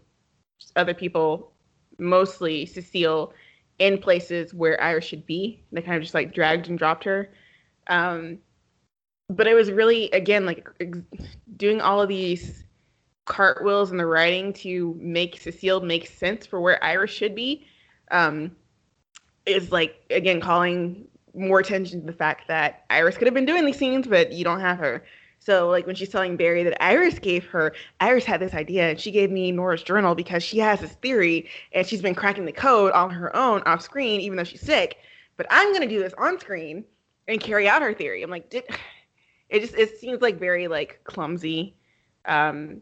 [0.77, 1.51] other people,
[1.97, 3.33] mostly Cecile,
[3.77, 5.61] in places where Iris should be.
[5.73, 7.29] They kind of just like dragged and dropped her.
[7.89, 8.39] Um,
[9.29, 10.99] but it was really, again, like ex-
[11.57, 12.63] doing all of these
[13.25, 17.65] cartwheels in the writing to make Cecile make sense for where Iris should be.
[18.11, 18.55] Um,
[19.45, 23.65] is like again calling more attention to the fact that Iris could have been doing
[23.65, 25.03] these scenes, but you don't have her.
[25.39, 28.99] So like when she's telling Barry that Iris gave her, Iris had this idea and
[28.99, 32.51] she gave me Nora's journal because she has this theory and she's been cracking the
[32.51, 34.97] code on her own off screen, even though she's sick.
[35.37, 36.83] But I'm gonna do this on screen
[37.29, 38.23] and carry out her theory.
[38.23, 38.63] I'm like, did
[39.49, 41.75] it just it seems like very like clumsy.
[42.25, 42.81] Um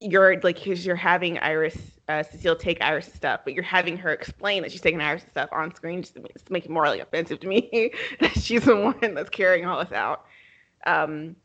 [0.00, 1.76] you're like because you're having Iris
[2.08, 5.48] uh, Cecile take Iris stuff, but you're having her explain that she's taking Iris stuff
[5.52, 8.64] on screen just to make, to make it more like offensive to me that she's
[8.64, 10.24] the one that's carrying all this out.
[10.86, 11.36] Um,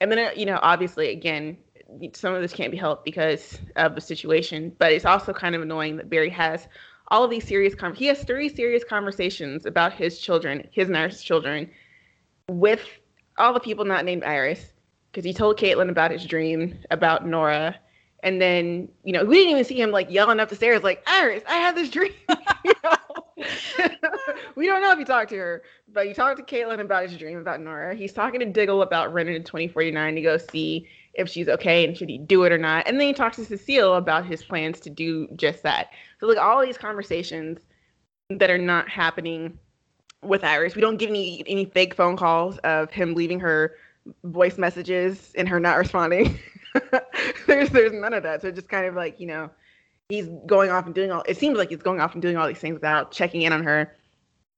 [0.00, 1.56] and then uh, you know, obviously, again,
[2.12, 5.62] some of this can't be helped because of the situation, but it's also kind of
[5.62, 6.68] annoying that Barry has
[7.10, 10.96] all of these serious con- he has three serious conversations about his children, his and
[10.96, 11.70] Iris' children,
[12.48, 12.82] with
[13.38, 14.72] all the people not named Iris
[15.10, 17.76] because he told Caitlin about his dream about Nora.
[18.22, 21.02] And then, you know, we didn't even see him like yelling up the stairs, like,
[21.06, 22.12] Iris, I had this dream.
[24.54, 27.16] we don't know if he talked to her, but he talked to Caitlin about his
[27.16, 27.94] dream about Nora.
[27.94, 31.96] He's talking to Diggle about running to 2049 to go see if she's okay and
[31.96, 32.86] should he do it or not.
[32.86, 35.90] And then he talks to Cecile about his plans to do just that.
[36.18, 37.58] So, like, all these conversations
[38.30, 39.58] that are not happening
[40.22, 40.74] with Iris.
[40.74, 43.76] We don't get any any fake phone calls of him leaving her
[44.24, 46.38] voice messages and her not responding.
[47.46, 48.42] there's there's none of that.
[48.42, 49.50] So just kind of like, you know,
[50.08, 52.46] he's going off and doing all it seems like he's going off and doing all
[52.46, 53.96] these things without checking in on her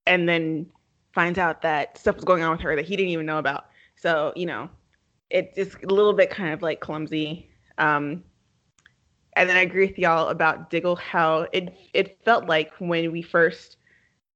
[0.06, 0.66] and then
[1.14, 3.66] finds out that stuff was going on with her that he didn't even know about.
[3.96, 4.68] So, you know,
[5.32, 7.48] it's just a little bit kind of like clumsy.
[7.78, 8.22] Um
[9.34, 13.22] and then I agree with y'all about Diggle how it it felt like when we
[13.22, 13.76] first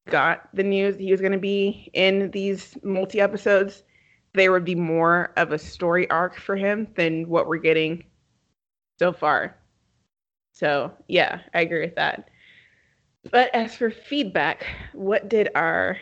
[0.08, 3.82] got the news he was going to be in these multi episodes
[4.36, 8.04] there would be more of a story arc for him than what we're getting
[8.98, 9.56] so far.
[10.52, 12.28] So, yeah, I agree with that.
[13.30, 15.98] But as for feedback, what did our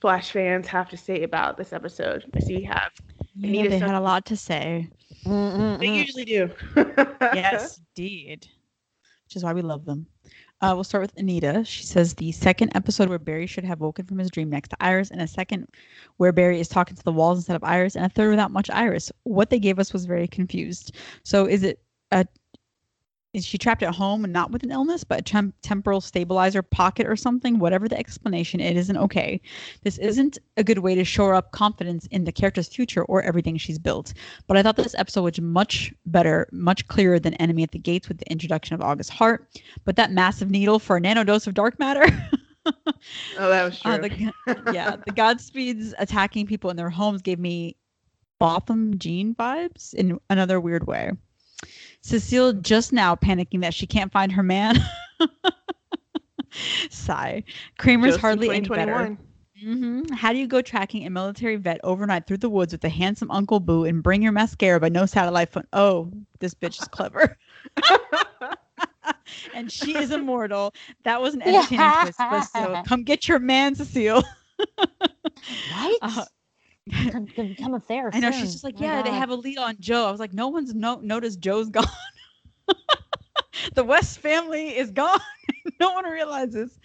[0.00, 2.24] Flash fans have to say about this episode?
[2.34, 2.92] I see we have.
[3.40, 4.88] Yeah, they had a lot to say.
[5.24, 5.78] Mm-mm-mm.
[5.78, 6.50] They usually do.
[7.20, 8.48] yes, indeed.
[9.26, 10.06] Which is why we love them.
[10.60, 11.64] Uh, we'll start with Anita.
[11.64, 14.76] She says the second episode where Barry should have woken from his dream next to
[14.80, 15.68] Iris, and a second
[16.16, 18.68] where Barry is talking to the walls instead of Iris, and a third without much
[18.70, 19.12] Iris.
[19.22, 20.96] What they gave us was very confused.
[21.22, 21.80] So is it
[22.10, 22.26] a
[23.34, 26.62] is she trapped at home and not with an illness, but a temp- temporal stabilizer
[26.62, 27.58] pocket or something?
[27.58, 29.40] Whatever the explanation, it isn't okay.
[29.82, 33.56] This isn't a good way to shore up confidence in the character's future or everything
[33.58, 34.14] she's built.
[34.46, 38.08] But I thought this episode was much better, much clearer than Enemy at the Gates
[38.08, 39.46] with the introduction of August Hart.
[39.84, 42.04] But that massive needle for a nano dose of dark matter.
[42.66, 42.72] oh,
[43.36, 44.08] that was Uh, true.
[44.46, 47.76] the, yeah, the Godspeeds attacking people in their homes gave me
[48.38, 51.12] Botham Jean vibes in another weird way.
[52.00, 54.76] Cecile just now panicking that she can't find her man.
[56.90, 57.44] Sigh.
[57.78, 59.16] Kramer's Just hardly any better.
[59.60, 60.08] 2021.
[60.08, 62.88] hmm How do you go tracking a military vet overnight through the woods with a
[62.88, 65.66] handsome Uncle Boo and bring your mascara but no satellite phone?
[65.72, 67.36] Oh, this bitch is clever.
[69.54, 70.74] and she is immortal.
[71.04, 74.22] That was an entertaining twist, but still, come get your man, Cecile.
[75.72, 75.98] Right?
[76.02, 76.24] Uh,
[76.88, 78.10] Gonna become a fair.
[78.12, 78.40] I know soon.
[78.40, 80.06] she's just like, My yeah, they have a lead on Joe.
[80.06, 81.84] I was like, no one's no noticed Joe's gone.
[83.74, 85.20] the West family is gone.
[85.80, 86.78] no one realizes.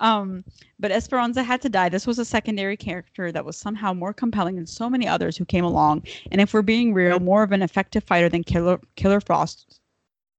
[0.00, 0.44] Um,
[0.78, 1.88] but Esperanza had to die.
[1.88, 5.44] This was a secondary character that was somehow more compelling than so many others who
[5.44, 6.04] came along.
[6.30, 9.80] And if we're being real, more of an effective fighter than Killer Killer Frost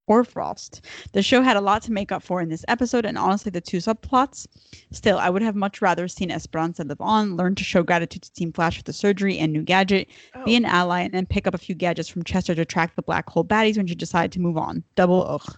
[0.07, 0.85] or Frost.
[1.13, 3.61] The show had a lot to make up for in this episode, and honestly, the
[3.61, 4.47] two subplots.
[4.91, 8.33] Still, I would have much rather seen Esperanza live on, learn to show gratitude to
[8.33, 11.47] Team Flash with the surgery and new gadget, Oh, be an ally, and then pick
[11.47, 14.31] up a few gadgets from Chester to track the black hole baddies when she decided
[14.33, 14.83] to move on.
[14.95, 15.55] Double ugh.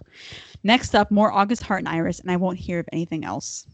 [0.64, 3.66] Next up, more August Hart and Iris, and I won't hear of anything else.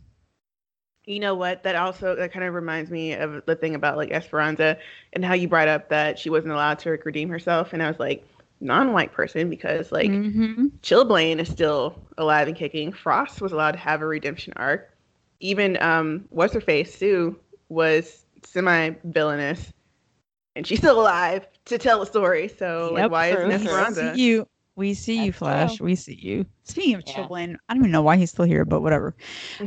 [1.07, 1.63] You know what?
[1.65, 4.79] That also that kind of reminds me of the thing about like Esperanza
[5.13, 7.99] and how you brought up that she wasn't allowed to redeem herself, and I was
[7.99, 8.27] like,
[8.61, 10.71] non-white person because like Mhm.
[10.83, 12.93] Chillblaine is still alive and kicking.
[12.93, 14.91] Frost was allowed to have a redemption arc.
[15.41, 17.39] Even um, what's her face Sue
[17.69, 19.73] was semi-villainous,
[20.57, 22.49] and she's still alive to tell the story.
[22.49, 23.67] So like, why true, isn't.
[23.67, 24.13] Esperanza?
[24.17, 24.47] You.
[24.77, 25.77] We see you, Flash.
[25.77, 25.87] true.
[25.87, 26.47] We see you.
[26.65, 27.15] Speaking of Yeah.
[27.15, 29.15] Chillblaine, I don't even know why he's still here, but whatever.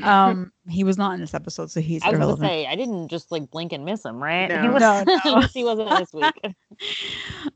[0.03, 3.07] Um, he was not in this episode, so he's I was gonna say I didn't
[3.07, 4.47] just like blink and miss him, right?
[4.49, 4.61] No.
[4.61, 4.81] He was.
[4.81, 5.41] No, no.
[5.53, 6.33] he wasn't this week.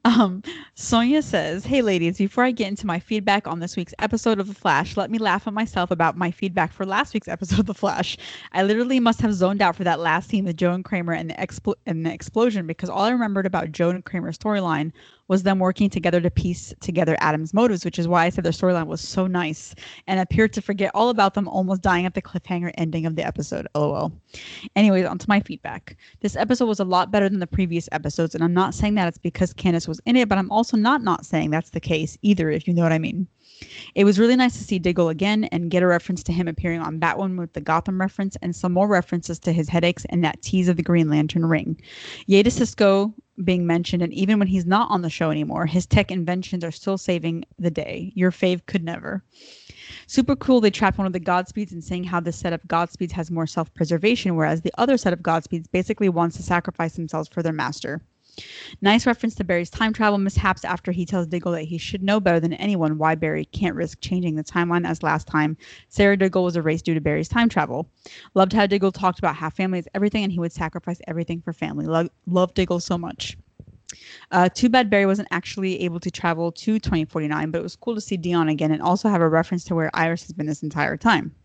[0.03, 0.41] Um,
[0.73, 4.47] Sonia says, Hey ladies, before I get into my feedback on this week's episode of
[4.47, 7.65] The Flash, let me laugh at myself about my feedback for last week's episode of
[7.67, 8.17] The Flash.
[8.53, 11.29] I literally must have zoned out for that last scene with Joe and Kramer and
[11.29, 14.91] the, expl- and the explosion because all I remembered about Joe and Kramer's storyline
[15.31, 18.51] was them working together to piece together Adam's motives, which is why I said their
[18.51, 19.73] storyline was so nice
[20.05, 23.25] and appeared to forget all about them almost dying at the cliffhanger ending of the
[23.25, 23.65] episode.
[23.73, 24.11] LOL.
[24.75, 25.95] Anyways, on to my feedback.
[26.19, 29.07] This episode was a lot better than the previous episodes, and I'm not saying that
[29.07, 32.17] it's because Candice was in it, but I'm also not not saying that's the case
[32.23, 33.25] either, if you know what I mean.
[33.95, 36.81] It was really nice to see Diggle again and get a reference to him appearing
[36.81, 40.41] on Batwoman with the Gotham reference and some more references to his headaches and that
[40.41, 41.79] tease of the Green Lantern ring.
[42.27, 46.11] To Cisco being mentioned, and even when he's not on the show anymore, his tech
[46.11, 48.11] inventions are still saving the day.
[48.15, 49.23] Your fave could never.
[50.07, 50.59] Super cool.
[50.59, 53.47] They trapped one of the Godspeeds and saying how this set of Godspeeds has more
[53.47, 57.53] self preservation, whereas the other set of Godspeeds basically wants to sacrifice themselves for their
[57.53, 58.01] master.
[58.81, 62.19] Nice reference to Barry's time travel mishaps after he tells Diggle that he should know
[62.19, 65.57] better than anyone why Barry can't risk changing the timeline as last time
[65.89, 67.89] Sara Diggle was erased due to Barry's time travel.
[68.33, 71.53] Loved how Diggle talked about how family is everything and he would sacrifice everything for
[71.53, 71.85] family.
[71.85, 73.37] Lo- love Diggle so much.
[74.31, 77.95] Uh, too bad Barry wasn't actually able to travel to 2049, but it was cool
[77.95, 80.63] to see Dion again and also have a reference to where Iris has been this
[80.63, 81.35] entire time.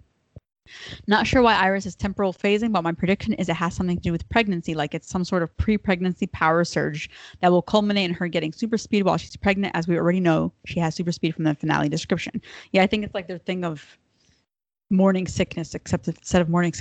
[1.06, 4.02] Not sure why Iris is temporal phasing, but my prediction is it has something to
[4.02, 7.10] do with pregnancy, like it's some sort of pre pregnancy power surge
[7.40, 10.52] that will culminate in her getting super speed while she's pregnant, as we already know
[10.64, 12.40] she has super speed from the finale description.
[12.72, 13.98] Yeah, I think it's like their thing of
[14.90, 16.72] morning sickness, except instead of morning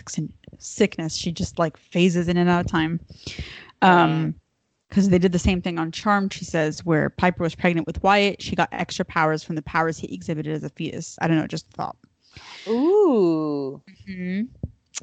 [0.59, 2.99] sickness, she just like phases in and out of time.
[3.81, 4.35] Um,
[4.89, 8.01] because they did the same thing on Charmed, she says, where Piper was pregnant with
[8.03, 8.41] Wyatt.
[8.41, 11.17] She got extra powers from the powers he exhibited as a fetus.
[11.21, 11.97] I don't know, just thought.
[12.67, 13.81] Ooh.
[13.89, 14.43] Mm-hmm.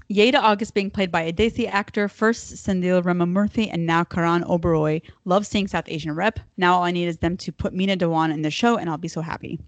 [0.08, 5.02] Yada August being played by a Desi actor, first Sendil Ramamurthy and now Karan Oberoi.
[5.24, 6.40] Love seeing South Asian rep.
[6.56, 8.98] Now all I need is them to put Meena Dhawan in the show and I'll
[8.98, 9.60] be so happy.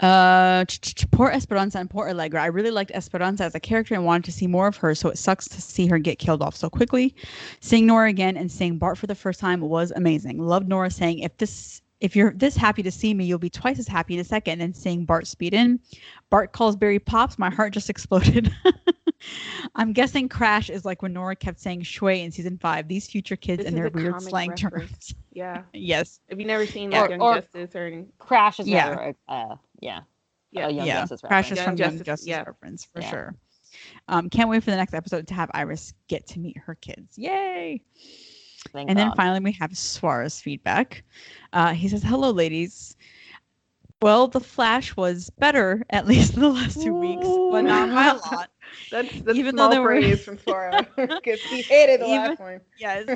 [0.00, 0.64] Uh,
[1.10, 2.42] poor Esperanza and poor Allegra.
[2.42, 5.10] I really liked Esperanza as a character and wanted to see more of her, so
[5.10, 7.14] it sucks to see her get killed off so quickly.
[7.60, 10.38] Seeing Nora again and seeing Bart for the first time was amazing.
[10.38, 13.78] Loved Nora saying, "If this if you're this happy to see me, you'll be twice
[13.78, 14.60] as happy in a second.
[14.60, 15.80] And seeing Bart speed in,
[16.28, 17.38] Bart calls Barry Pops.
[17.38, 18.52] My heart just exploded.
[19.74, 22.88] I'm guessing Crash is like when Nora kept saying schway in season five.
[22.88, 24.60] These future kids This and their weird slang reference.
[25.08, 25.14] terms.
[25.32, 25.62] Yeah.
[25.72, 26.20] yes.
[26.30, 28.86] Have you never seen Yeah, like Young or- Justice or any- Crash is Yeah.
[28.92, 30.00] another, uh, yeah.
[30.52, 30.68] Yeah.
[30.68, 31.00] A Young yeah.
[31.00, 31.56] Justice Crash is.
[31.56, 32.42] Young from Young Justice, Justice yeah.
[32.42, 33.10] reference for Yeah.
[33.10, 33.34] sure.
[34.06, 37.18] Um, can't wait for the next episode to have Iris get to meet her kids.
[37.18, 37.82] Yay!
[38.72, 39.16] Thank and then God.
[39.16, 41.04] finally, we have Suarez feedback.
[41.52, 42.96] Uh, he says, "Hello, ladies.
[44.02, 48.06] Well, the Flash was better at least in the last two weeks, but not by
[48.08, 48.50] a lot.
[48.90, 52.16] That's that's Even though small there were- praise from Flora because he hated the Even-
[52.30, 52.60] last one.
[52.78, 53.06] Yes,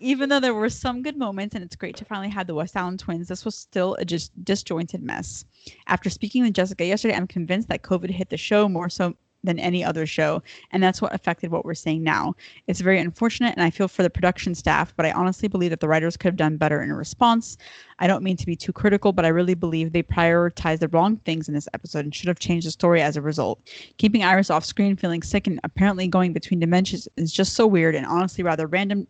[0.00, 2.98] even though there were some good moments, and it's great to finally have the West-Allen
[2.98, 5.44] twins, this was still a just disjointed mess.
[5.86, 9.14] After speaking with Jessica yesterday, I'm convinced that COVID hit the show more so
[9.44, 12.34] than any other show, and that's what affected what we're seeing now.
[12.66, 15.80] It's very unfortunate, and I feel for the production staff, but I honestly believe that
[15.80, 17.56] the writers could have done better in response.
[17.98, 21.16] I don't mean to be too critical, but I really believe they prioritized the wrong
[21.18, 23.60] things in this episode and should have changed the story as a result.
[23.96, 27.94] Keeping Iris off screen, feeling sick, and apparently going between dimensions is just so weird
[27.94, 29.06] and honestly rather random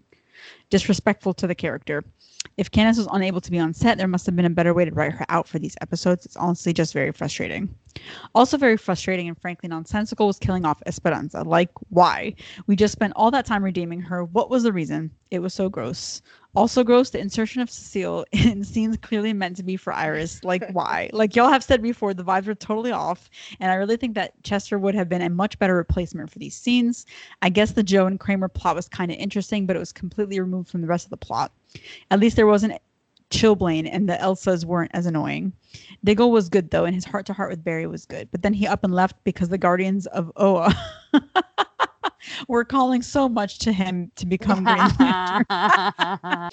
[0.70, 2.04] disrespectful to the character.
[2.56, 4.84] If Candice was unable to be on set, there must have been a better way
[4.84, 6.26] to write her out for these episodes.
[6.26, 7.72] It's honestly just very frustrating.
[8.34, 11.42] Also, very frustrating and frankly nonsensical was killing off Esperanza.
[11.42, 12.34] Like, why?
[12.66, 14.24] We just spent all that time redeeming her.
[14.24, 15.10] What was the reason?
[15.30, 16.20] It was so gross.
[16.58, 20.42] Also, gross the insertion of Cecile in scenes clearly meant to be for Iris.
[20.42, 21.08] Like, why?
[21.12, 23.30] Like, y'all have said before, the vibes were totally off.
[23.60, 26.56] And I really think that Chester would have been a much better replacement for these
[26.56, 27.06] scenes.
[27.42, 30.40] I guess the Joe and Kramer plot was kind of interesting, but it was completely
[30.40, 31.52] removed from the rest of the plot.
[32.10, 32.72] At least there wasn't
[33.30, 35.52] Chillblaine and the Elsas weren't as annoying.
[36.02, 38.28] Diggle was good though, and his heart to heart with Barry was good.
[38.32, 40.74] But then he up and left because the Guardians of Oa
[42.48, 45.46] were calling so much to him to become Green Lantern.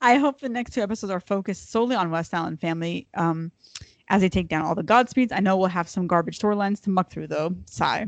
[0.00, 3.08] I hope the next two episodes are focused solely on West-Allen family.
[3.14, 3.52] Um,
[4.10, 6.90] as they take down all the Godspeeds, I know we'll have some garbage storylines to
[6.90, 7.54] muck through though.
[7.66, 8.06] Sigh.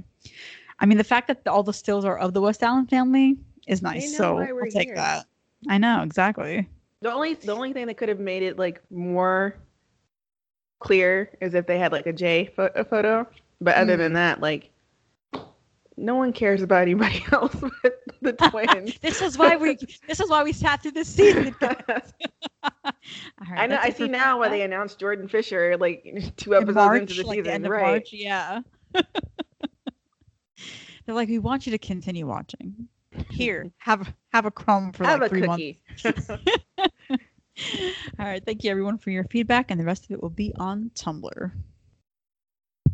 [0.79, 3.37] I mean, the fact that all the stills are of the West-Allen family
[3.67, 4.97] is nice, so we're I'll take here.
[4.97, 5.27] that.
[5.69, 6.67] I know exactly.
[7.03, 9.57] The only the only thing that could have made it like more
[10.81, 13.27] clear is if they had like a J pho- a photo.
[13.61, 14.71] But other than that, like
[15.97, 18.99] no one cares about anybody else but the twins.
[19.01, 19.77] this is why we.
[20.07, 21.55] This is why we sat through this season.
[21.63, 21.71] All
[23.51, 23.79] right, I know.
[23.81, 26.03] I see now why they announced Jordan Fisher like
[26.37, 27.83] two In episodes March, into the like the season, end of right?
[27.83, 28.61] March, yeah.
[31.07, 32.89] They're like, we want you to continue watching.
[33.31, 35.65] Here, have have a crumb for Have like a three months.
[36.03, 36.53] cookie.
[38.19, 40.53] All right, thank you everyone for your feedback, and the rest of it will be
[40.57, 41.53] on Tumblr.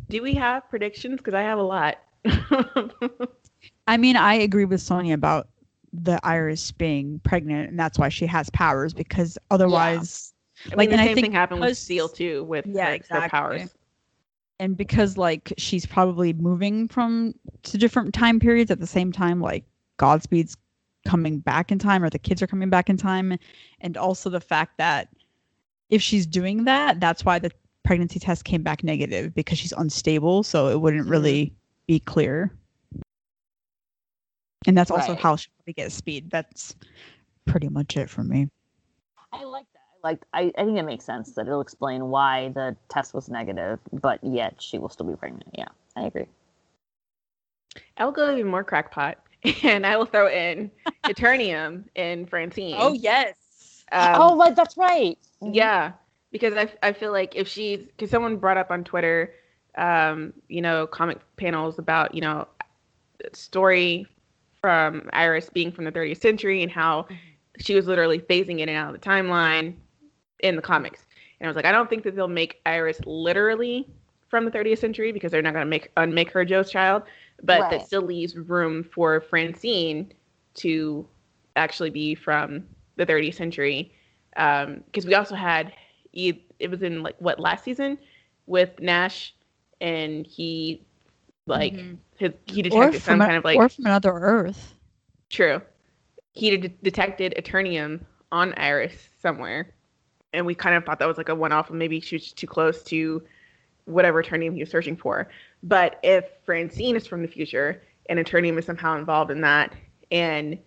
[0.09, 1.17] Do we have predictions?
[1.17, 1.97] Because I have a lot.
[3.87, 5.47] I mean, I agree with Sonia about
[5.93, 8.93] the Iris being pregnant, and that's why she has powers.
[8.93, 10.33] Because otherwise,
[10.71, 12.89] I mean, Like, the and I same think thing happened with Seal too, with Yeah,
[12.89, 13.29] like, exactly.
[13.39, 13.75] powers.
[14.59, 19.39] and because like she's probably moving from to different time periods at the same time,
[19.41, 19.65] like
[19.97, 20.57] Godspeed's
[21.05, 23.37] coming back in time, or the kids are coming back in time,
[23.81, 25.09] and also the fact that
[25.89, 27.51] if she's doing that, that's why the
[27.83, 31.11] pregnancy test came back negative because she's unstable, so it wouldn't Mhm.
[31.11, 31.53] really
[31.87, 32.51] be clear.
[34.67, 35.21] And that's also Right.
[35.21, 36.29] how she probably gets speed.
[36.29, 36.75] That's
[37.45, 38.49] pretty much it for me.
[39.31, 39.79] I like that.
[40.03, 43.29] I like I, I think it makes sense that it'll explain why the test was
[43.29, 45.49] negative, but yet she will still be pregnant.
[45.57, 46.27] Yeah, I agree.
[47.97, 49.17] I will go even more crackpot,
[49.63, 50.71] and I will throw in
[51.07, 52.75] Eternium and Francine.
[52.77, 53.85] Oh yes.
[53.91, 55.17] Um, oh, like that's right.
[55.41, 55.93] Yeah,
[56.31, 59.33] because I, I feel like if she's because someone brought up on Twitter,
[59.77, 62.47] um, you know, comic panels about you know,
[63.33, 64.07] story
[64.61, 67.07] from Iris being from the 30th century and how
[67.59, 69.75] she was literally phasing in and out of the timeline
[70.39, 71.05] in the comics.
[71.39, 73.87] And I was like, I don't think that they'll make Iris literally
[74.29, 77.03] from the 30th century because they're not going to make unmake her Joe's child,
[77.43, 77.69] but Right.
[77.69, 80.13] that still leaves room for Francine
[80.55, 81.07] to
[81.55, 82.65] actually be from
[82.97, 83.93] the 30th century.
[84.35, 85.73] Because we also had
[86.13, 87.97] it was in like what last season
[88.47, 89.35] with Nash,
[89.81, 90.81] and he
[91.45, 91.97] like Mhm.
[92.17, 94.75] his he Or detected some a- kind of like or from another Earth.
[95.29, 95.61] True.
[96.33, 98.01] He de- detected Eternium
[98.31, 99.73] on Iris somewhere,
[100.33, 102.47] and we kind of thought that was like a one-off, and maybe she was too
[102.47, 103.23] close to
[103.85, 105.29] whatever Eternium he was searching for.
[105.63, 109.73] But if Francine is from the future and Eternium is somehow involved in that,
[110.11, 110.57] and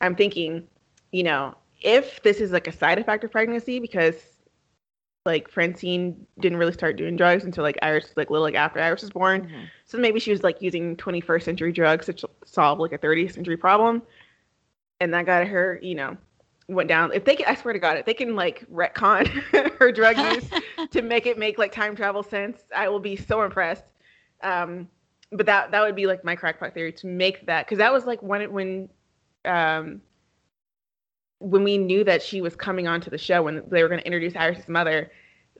[0.00, 0.66] I'm thinking,
[1.12, 4.29] you know, if this is like a side effect of pregnancy, because
[5.26, 8.80] like Francine didn't really start doing drugs until like Iris was like little like after
[8.80, 9.42] Iris was born.
[9.42, 9.68] Mhm.
[9.84, 13.32] So maybe she was like using 21st century drugs to ch- solve like a 30th
[13.32, 14.02] century problem,
[15.00, 16.16] and that got her, you know,
[16.68, 17.12] went down.
[17.12, 19.26] If they can, I swear to God, if they can like retcon
[19.78, 20.48] her drug use
[20.90, 23.84] to make it make like time travel sense, I will be so impressed.
[24.42, 24.88] Um,
[25.32, 28.06] but that that would be like my crackpot theory to make that because that was
[28.06, 28.88] like when when
[29.44, 30.00] um
[31.40, 34.06] when we knew that she was coming onto the show when they were going to
[34.06, 35.10] introduce Iris's mother.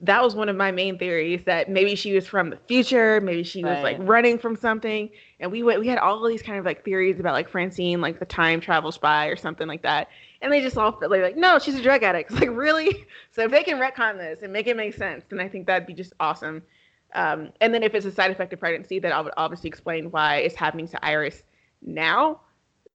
[0.03, 3.43] That was one of my main theories that maybe she was from the future, maybe
[3.43, 5.11] she was like running from something,
[5.41, 8.19] and we went, we had all these kind of like theories about like Francine, like
[8.19, 10.09] the time travel spy or something like that,
[10.41, 12.31] and they just all felt like, like no, she's a drug addict.
[12.31, 15.39] It's like really, so if they can retcon this and make it make sense, then
[15.39, 16.63] I think that'd be just awesome.
[17.15, 20.11] Um, and then if it's a side effect of pregnancy, that I would obviously explain
[20.11, 21.43] why it's happening to Iris
[21.83, 22.41] now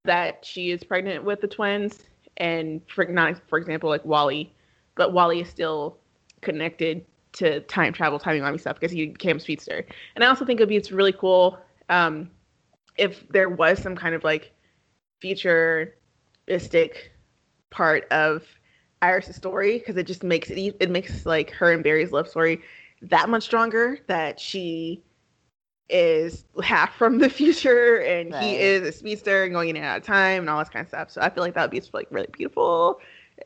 [0.05, 2.05] that she is pregnant with the twins,
[2.37, 4.53] and for not for example like Wally,
[4.95, 5.97] but Wally is still
[6.41, 9.85] connected to time travel, timey wimey stuff because he became a speedster.
[10.15, 11.57] And I also think it'd be it's really cool
[11.89, 12.29] um,
[12.97, 14.51] if there was some kind of like
[15.19, 17.11] futuristic
[17.69, 18.43] part of
[19.01, 22.61] Iris' story because it just makes it it makes like her and Barry's love story
[23.01, 25.03] that much stronger that she
[25.89, 29.97] is half from the future and he is a speedster and going in and out
[29.97, 31.11] of time and all this kind of stuff.
[31.11, 32.99] So I feel like that would be like really beautiful.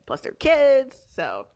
[0.06, 1.02] Plus they're kids.
[1.10, 1.48] So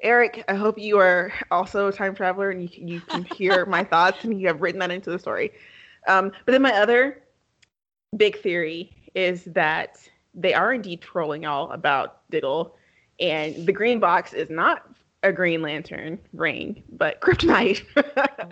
[0.00, 3.66] Eric, I hope you are also a time traveler and you can, you can hear
[3.66, 5.52] my thoughts and you have written that into the story.
[6.08, 7.22] Um, but then my other
[8.16, 9.98] big theory is that
[10.34, 12.74] they are indeed trolling y'all about Diggle,
[13.20, 14.88] and the green box is not
[15.22, 17.82] a Green Lantern ring, but Kryptonite.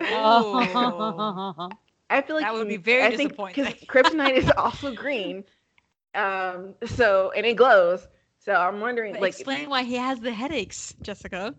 [0.01, 1.79] Oh.
[2.11, 3.65] I feel like That would be very I disappointing.
[3.89, 5.45] Kryptonite is also green,
[6.15, 8.07] um, so and it glows.
[8.39, 11.55] So I'm wondering, But like, explain why he has the headaches, Jessica.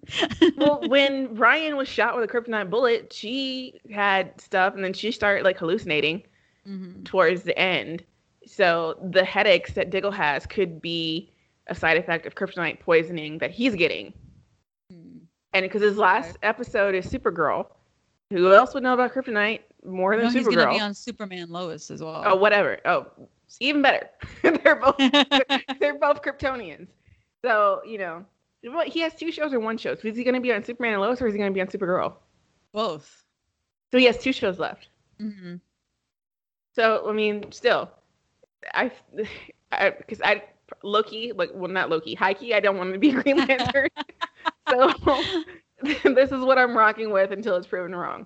[0.58, 5.12] well, when Ryan was shot with a kryptonite bullet, she had stuff, and then she
[5.12, 6.24] started like hallucinating
[6.66, 7.04] Mhm.
[7.06, 8.04] towards the end.
[8.46, 11.32] So the headaches that Diggle has could be
[11.68, 14.14] a side effect of kryptonite poisoning that he's getting.
[15.54, 17.68] And because his last episode is Supergirl,
[18.30, 21.92] who else would know about kryptonite more than No, he's gonna be on Superman Lois
[21.92, 22.24] as well.
[22.26, 22.80] oh, whatever.
[22.86, 23.08] Oh,
[23.60, 24.10] even better.
[24.42, 24.98] they're both
[25.80, 26.88] they're both Kryptonians.
[27.44, 28.26] So you know,
[28.64, 29.96] what he has two shows or one show.
[29.96, 31.54] So is he going to be on Superman and Lois, or is he going to
[31.54, 32.14] be on Supergirl?
[32.72, 33.26] Both.
[33.92, 34.88] So he has two shows left.
[35.20, 35.56] hmm
[36.74, 37.90] So I mean, still,
[38.74, 38.92] I,
[39.72, 40.44] I, because I
[40.84, 43.90] Loki, like, well, not Loki, Heike, I don't want to be Green Lantern.
[44.72, 44.94] So
[45.84, 48.26] this is what I'm rocking with until it's proven wrong.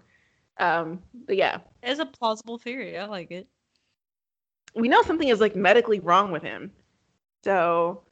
[0.57, 2.97] Um, but yeah, It's a plausible theory.
[2.97, 3.47] I like it.
[4.75, 6.71] we know something is like medically wrong with him.
[7.43, 8.03] So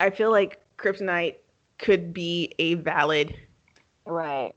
[0.00, 1.36] I feel like kryptonite
[1.78, 3.34] could be a valid
[4.06, 4.54] Right.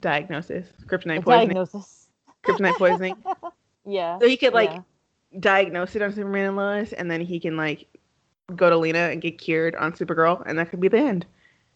[0.00, 0.68] diagnosis.
[0.86, 1.56] Kryptonite poisoning.
[1.56, 2.08] diagnosis.
[2.44, 3.16] Kryptonite poisoning.
[3.88, 4.18] Yeah.
[4.18, 4.82] So he could like yeah.
[5.38, 7.86] diagnose it on Superman and Lois, and then he can like
[8.54, 11.26] go to Lena and get cured on Supergirl, and that could be the end.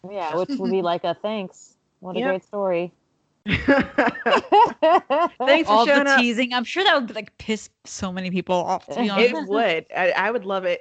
[0.09, 1.75] Yeah, which would be like a thanks.
[1.99, 2.29] What a Yep.
[2.29, 2.91] great story.
[3.45, 3.65] Thanks
[5.67, 6.19] for All the up.
[6.19, 6.53] teasing.
[6.53, 8.85] I'm sure that would like piss so many people off.
[8.87, 9.33] To be honest.
[9.33, 9.85] It would.
[9.95, 10.79] I, I would love it.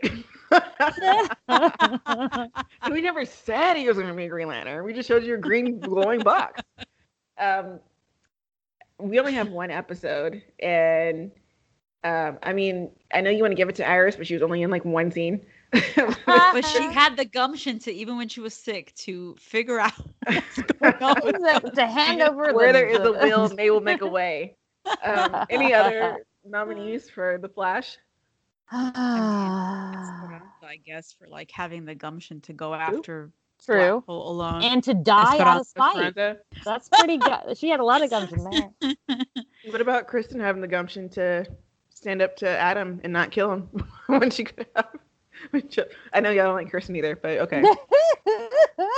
[2.91, 4.84] we never said he was going to be a Green Lantern.
[4.84, 6.62] We just showed you a green glowing box.
[7.38, 7.80] Um,
[8.99, 11.30] we only have one episode, and
[12.05, 14.43] um, I mean, I know you want to give it to Iris, but she was
[14.43, 15.41] only in like one scene.
[16.26, 19.92] but she had the gumption to even when she was sick to figure out
[20.26, 20.62] what's
[20.98, 21.62] going on.
[21.62, 24.56] to, to hand over Where the- there is a will, they will make a way.
[25.04, 27.98] Um, any other nominees for the Flash?
[28.72, 33.30] Esperanza, I guess for like having the gumption to go after
[33.64, 34.02] True.
[34.06, 34.62] Black alone.
[34.62, 36.64] And to die out of Esperanza, spite.
[36.64, 37.58] That's pretty good.
[37.58, 38.94] She had a lot of gumption there.
[39.70, 41.46] What about Kristen having the gumption to
[41.90, 43.68] stand up to Adam and not kill him
[44.06, 44.88] when she could have?
[45.51, 45.68] when
[46.12, 47.62] I know y'all don't like Kristen either, but okay.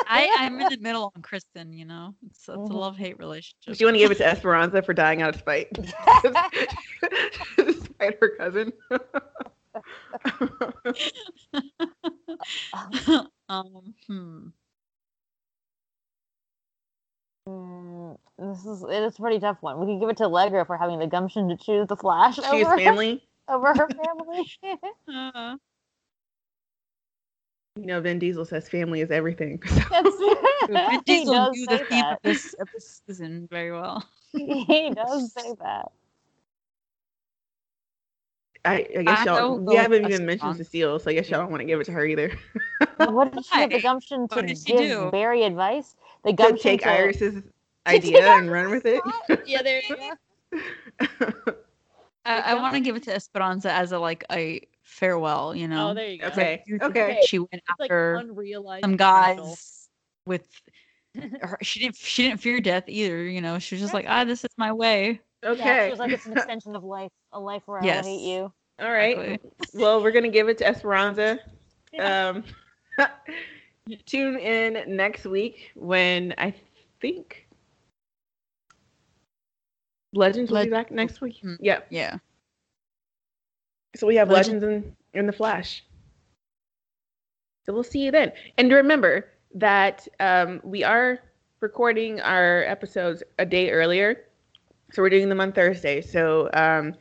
[0.09, 2.15] I, I'm in the middle on Kristen, you know.
[2.27, 2.73] It's, it's a Mhm.
[2.73, 3.75] love hate relationship.
[3.75, 5.73] Do you want to give it to Esperanza for dying out of spite?
[7.57, 8.73] Despite her cousin.
[13.49, 14.49] um, hmm.
[17.49, 19.81] Mm, this is it is a pretty tough one.
[19.81, 22.45] We could give it to Allegra for having the gumption to choose the Flash She's
[22.45, 23.27] over, family.
[23.49, 24.53] over her family.
[25.13, 25.57] Uh,
[27.77, 29.63] You know, Vin Diesel says family is everything.
[29.91, 30.17] That's,
[30.69, 32.19] Vin Diesel does knew the theme of that.
[32.23, 34.05] this, of this season very well.
[34.33, 35.91] he does say that.
[38.65, 40.65] I, I guess I y'all we haven't even mentioned Esperanza.
[40.65, 42.39] Cecile, so I guess y'all don't want to give it to her either.
[42.99, 45.11] What did she have the gumption to What did she give do?
[45.11, 45.97] Barry advice?
[46.25, 47.43] The to take to Iris's
[47.85, 49.03] take idea and run with it.
[49.47, 51.55] yeah, there you go.
[52.25, 54.61] I, I want to give it to Esperanza as a like a
[54.93, 55.91] farewell, you know.
[55.91, 56.27] Oh, there you go.
[56.29, 56.63] Okay.
[56.67, 57.21] You- Okay.
[57.25, 59.47] She went It's after unrealized some potential.
[59.47, 59.89] guys
[60.27, 60.49] with
[61.43, 63.59] her, she didn't she didn't fear death either, you know.
[63.59, 65.21] She was just like, ah, this is my way.
[65.43, 65.85] Yeah, okay.
[65.87, 68.05] she was like it's an extension of life, a life where I Yes.
[68.05, 68.53] will hate you.
[68.81, 69.19] All right.
[69.19, 69.51] Exactly.
[69.81, 71.39] Well, we're gonna give it to Esperanza.
[71.99, 72.43] Um,
[74.07, 76.55] tune in next week when I
[77.03, 77.47] think
[80.15, 81.41] Legends will be back next week.
[81.43, 81.59] Mhm.
[81.61, 81.87] Yep.
[81.91, 82.19] Yeah.
[83.95, 85.85] So we have Legend- Legends in, in the Flash.
[87.65, 88.33] So we'll see you then.
[88.59, 91.21] And remember that um, we are
[91.61, 94.25] recording our episodes a day earlier.
[94.93, 96.01] So we're doing them on Thursday.
[96.01, 96.95] So um,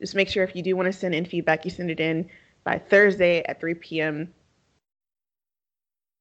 [0.00, 2.28] just make sure if you do want to send in feedback, you send it in
[2.64, 4.32] by Thursday at 3 p.m.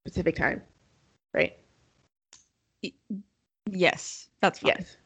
[0.03, 0.61] Pacific time.
[1.33, 1.57] Right?
[3.71, 4.75] Yes, that's fine.
[4.77, 4.97] Yes.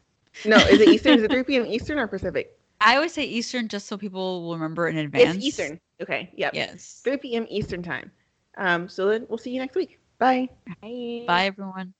[0.45, 1.17] No, is it Eastern?
[1.17, 1.65] is it 3 p.m.
[1.65, 2.58] Eastern or Pacific?
[2.81, 5.35] I always say Eastern just so people will remember in advance.
[5.35, 5.79] It's Eastern.
[6.01, 6.31] Okay.
[6.35, 6.55] Yep.
[6.55, 7.01] Yes.
[7.03, 7.45] 3 p.m.
[7.49, 8.11] Eastern time.
[8.57, 9.99] Um, so then we'll see you next week.
[10.17, 10.49] Bye.
[10.81, 11.25] Bye.
[11.27, 11.93] Bye everyone.